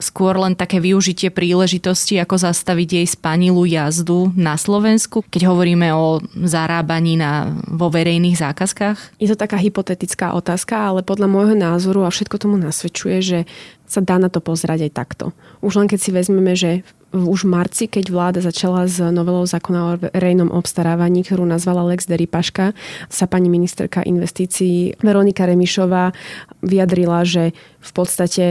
skôr 0.00 0.34
len 0.40 0.56
také 0.56 0.80
využitie 0.80 1.28
príležitosti, 1.28 2.16
ako 2.16 2.40
zastaviť 2.40 2.88
jej 3.00 3.06
spanilu 3.06 3.68
jazdu 3.68 4.32
na 4.34 4.56
Slovensku, 4.56 5.22
keď 5.28 5.52
hovoríme 5.52 5.92
o 5.92 6.24
zarábaní 6.48 7.20
na, 7.20 7.52
vo 7.68 7.92
verejných 7.92 8.40
zákazkách? 8.40 9.20
Je 9.20 9.28
to 9.28 9.36
taká 9.36 9.60
hypotetická 9.60 10.32
otázka, 10.32 10.74
ale 10.74 11.04
podľa 11.04 11.28
môjho 11.28 11.54
názoru 11.54 12.08
a 12.08 12.10
všetko 12.10 12.40
tomu 12.40 12.56
nasvedčuje, 12.56 13.16
že 13.20 13.38
sa 13.84 14.00
dá 14.00 14.16
na 14.16 14.32
to 14.32 14.40
pozerať 14.40 14.88
aj 14.88 14.92
takto. 14.96 15.24
Už 15.60 15.76
len 15.76 15.86
keď 15.86 15.98
si 16.00 16.10
vezmeme, 16.10 16.56
že 16.56 16.82
už 17.10 17.42
v 17.44 17.50
marci, 17.50 17.84
keď 17.90 18.04
vláda 18.10 18.40
začala 18.42 18.86
s 18.86 19.02
novelou 19.02 19.42
zákona 19.42 19.80
o 19.82 19.90
verejnom 20.14 20.54
obstarávaní, 20.54 21.26
ktorú 21.26 21.42
nazvala 21.42 21.82
Lex 21.90 22.06
Deripaška, 22.06 22.70
sa 23.10 23.24
pani 23.26 23.50
ministerka 23.50 24.06
investícií 24.06 24.94
Veronika 25.02 25.42
Remišová 25.42 26.14
vyjadrila, 26.62 27.26
že 27.26 27.50
v 27.82 27.90
podstate 27.90 28.44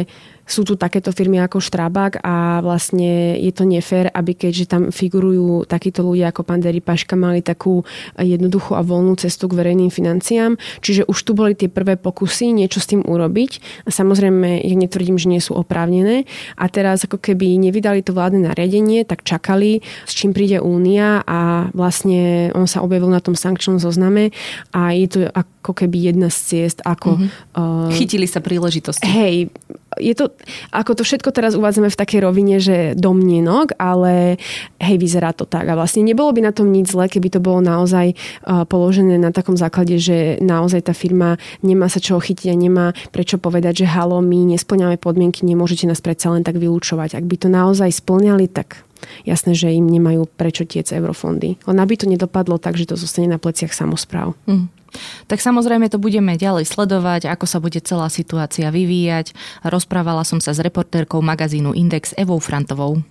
sú 0.50 0.66
tu 0.66 0.74
takéto 0.74 1.14
firmy 1.14 1.38
ako 1.46 1.62
Štrabák 1.62 2.26
a 2.26 2.60
vlastne 2.66 3.38
je 3.38 3.54
to 3.54 3.70
nefér, 3.70 4.10
aby 4.10 4.34
keďže 4.34 4.66
tam 4.66 4.84
figurujú 4.90 5.70
takíto 5.70 6.02
ľudia 6.02 6.34
ako 6.34 6.42
pán 6.42 6.60
Deri 6.60 6.82
Paška 6.82 7.14
mali 7.14 7.46
takú 7.46 7.86
jednoduchú 8.18 8.74
a 8.74 8.82
voľnú 8.82 9.14
cestu 9.22 9.46
k 9.46 9.62
verejným 9.62 9.94
financiám. 9.94 10.58
Čiže 10.82 11.06
už 11.06 11.18
tu 11.22 11.38
boli 11.38 11.54
tie 11.54 11.70
prvé 11.70 12.02
pokusy 12.02 12.50
niečo 12.50 12.82
s 12.82 12.90
tým 12.90 13.06
urobiť. 13.06 13.86
A 13.86 13.94
samozrejme, 13.94 14.66
ja 14.66 14.76
netvrdím, 14.76 15.22
že 15.22 15.30
nie 15.30 15.38
sú 15.38 15.54
oprávnené. 15.54 16.26
A 16.58 16.66
teraz 16.66 17.06
ako 17.06 17.22
keby 17.22 17.62
nevydali 17.62 18.02
to 18.02 18.18
vládne 18.18 18.50
nariadenie, 18.50 19.06
tak 19.06 19.22
čakali, 19.22 19.86
s 20.10 20.18
čím 20.18 20.34
príde 20.34 20.58
únia 20.58 21.22
a 21.30 21.70
vlastne 21.78 22.50
on 22.58 22.66
sa 22.66 22.82
objavil 22.82 23.14
na 23.14 23.22
tom 23.22 23.38
sankčnom 23.38 23.78
zozname 23.78 24.34
a 24.74 24.96
je 24.98 25.08
to 25.08 25.20
ako 25.30 25.72
keby 25.86 26.10
jedna 26.10 26.34
z 26.34 26.38
ciest, 26.42 26.80
ako... 26.82 27.22
Mm-hmm. 27.22 27.30
Uh, 27.54 27.92
Chytili 27.94 28.26
sa 28.26 28.42
príležitosti. 28.42 29.06
Hej, 29.06 29.54
je 30.00 30.14
to, 30.16 30.32
ako 30.73 30.99
to 30.99 31.04
všetko 31.06 31.30
teraz 31.32 31.54
uvádzame 31.56 31.89
v 31.89 31.99
takej 31.99 32.19
rovine, 32.25 32.58
že 32.58 32.93
domnienok, 32.97 33.78
ale 33.78 34.41
hej, 34.82 34.97
vyzerá 34.97 35.32
to 35.36 35.45
tak. 35.45 35.69
A 35.69 35.78
vlastne 35.78 36.02
nebolo 36.06 36.34
by 36.34 36.41
na 36.45 36.54
tom 36.56 36.69
nič 36.69 36.93
zle, 36.93 37.06
keby 37.10 37.30
to 37.34 37.39
bolo 37.39 37.62
naozaj 37.62 38.13
uh, 38.13 38.65
položené 38.65 39.17
na 39.21 39.30
takom 39.30 39.56
základe, 39.56 39.97
že 40.02 40.38
naozaj 40.41 40.89
tá 40.89 40.93
firma 40.93 41.38
nemá 41.62 41.88
sa 41.91 42.02
čoho 42.02 42.21
chytiť 42.21 42.47
a 42.49 42.56
nemá 42.56 42.86
prečo 43.13 43.38
povedať, 43.38 43.86
že 43.86 43.91
halo, 43.91 44.21
my 44.21 44.56
nesplňame 44.56 44.97
podmienky, 44.97 45.45
nemôžete 45.45 45.86
nás 45.86 46.02
predsa 46.02 46.34
len 46.34 46.45
tak 46.45 46.58
vylúčovať. 46.58 47.17
Ak 47.17 47.25
by 47.25 47.36
to 47.36 47.47
naozaj 47.47 47.89
splňali, 47.89 48.49
tak 48.49 48.84
jasné, 49.23 49.56
že 49.56 49.71
im 49.71 49.88
nemajú 49.88 50.28
prečo 50.36 50.67
tiec 50.67 50.91
eurofondy. 50.91 51.60
Len 51.65 51.78
aby 51.80 51.93
to 51.95 52.06
nedopadlo 52.10 52.60
tak, 52.60 52.75
že 52.75 52.89
to 52.89 52.95
zostane 52.99 53.32
na 53.32 53.39
pleciach 53.39 53.71
samozpráv. 53.71 54.36
Mm. 54.47 54.79
Tak 55.30 55.39
samozrejme 55.39 55.88
to 55.88 56.02
budeme 56.02 56.36
ďalej 56.36 56.65
sledovať, 56.67 57.30
ako 57.30 57.45
sa 57.45 57.62
bude 57.62 57.80
celá 57.82 58.10
situácia 58.10 58.69
vyvíjať. 58.73 59.34
Rozprávala 59.63 60.25
som 60.25 60.41
sa 60.41 60.52
s 60.52 60.60
reportérkou 60.60 61.21
magazínu 61.21 61.78
Index 61.78 62.17
Evou 62.17 62.41
Frantovou. 62.41 63.02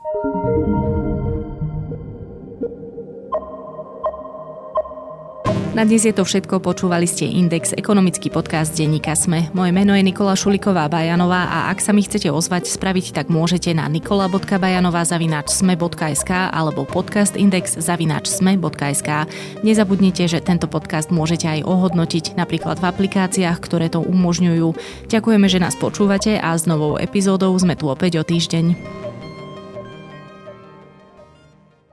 Na 5.77 5.85
dnes 5.85 6.01
je 6.01 6.17
to 6.17 6.25
všetko, 6.25 6.65
počúvali 6.65 7.05
ste 7.05 7.29
Index, 7.29 7.77
ekonomický 7.77 8.33
podcast 8.33 8.73
denníka 8.73 9.13
Sme. 9.13 9.53
Moje 9.53 9.69
meno 9.69 9.93
je 9.93 10.01
Nikola 10.01 10.33
Šuliková 10.33 10.89
Bajanová 10.89 11.45
a 11.45 11.59
ak 11.69 11.85
sa 11.85 11.93
mi 11.93 12.01
chcete 12.01 12.33
ozvať, 12.33 12.73
spraviť 12.73 13.13
tak 13.13 13.29
môžete 13.29 13.77
na 13.77 13.85
nikola.bajanová 13.85 15.05
zavináč 15.05 15.53
sme.sk 15.53 16.33
alebo 16.33 16.89
podcastindex 16.89 17.85
zavináč 17.85 18.33
sme.sk. 18.33 19.29
Nezabudnite, 19.61 20.25
že 20.25 20.41
tento 20.41 20.73
podcast 20.73 21.13
môžete 21.13 21.61
aj 21.61 21.69
ohodnotiť 21.69 22.41
napríklad 22.41 22.81
v 22.81 22.89
aplikáciách, 22.89 23.61
ktoré 23.61 23.93
to 23.93 24.01
umožňujú. 24.01 24.73
Ďakujeme, 25.13 25.53
že 25.53 25.61
nás 25.61 25.77
počúvate 25.77 26.41
a 26.41 26.57
s 26.57 26.65
novou 26.65 26.97
epizódou 26.97 27.53
sme 27.61 27.77
tu 27.77 27.93
opäť 27.93 28.17
o 28.17 28.25
týždeň. 28.25 29.08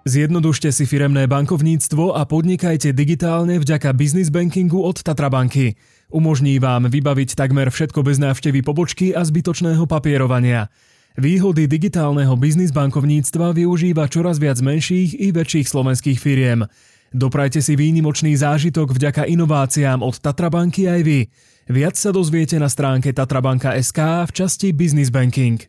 Zjednodušte 0.05 0.69
si 0.69 0.85
firemné 0.85 1.25
bankovníctvo 1.25 2.13
a 2.13 2.29
podnikajte 2.29 2.93
digitálne 2.93 3.57
vďaka 3.57 3.89
business 3.97 4.29
bankingu 4.29 4.77
od 4.77 5.01
Tatra 5.01 5.33
banky. 5.33 5.81
Umožní 6.13 6.61
vám 6.61 6.85
vybaviť 6.85 7.33
takmer 7.33 7.73
všetko 7.73 8.05
bez 8.05 8.21
návštevy 8.21 8.61
pobočky 8.61 9.17
a 9.17 9.25
zbytočného 9.25 9.89
papierovania. 9.89 10.69
Výhody 11.17 11.65
digitálneho 11.65 12.37
biznis 12.37 12.69
bankovníctva 12.69 13.57
využíva 13.57 14.05
čoraz 14.05 14.37
viac 14.37 14.61
menších 14.61 15.17
i 15.17 15.33
väčších 15.33 15.73
slovenských 15.73 16.21
firiem. 16.21 16.69
Doprajte 17.09 17.65
si 17.65 17.73
výnimočný 17.73 18.37
zážitok 18.37 18.93
vďaka 18.93 19.25
inováciám 19.25 20.05
od 20.05 20.21
Tatra 20.21 20.53
banky 20.53 20.85
aj 20.85 21.01
vy. 21.01 21.19
Viac 21.65 21.97
sa 21.97 22.13
dozviete 22.13 22.61
na 22.61 22.69
stránke 22.69 23.09
tatrabanka.sk 23.09 24.29
v 24.29 24.31
časti 24.37 24.69
Business 24.69 25.09
Banking. 25.09 25.65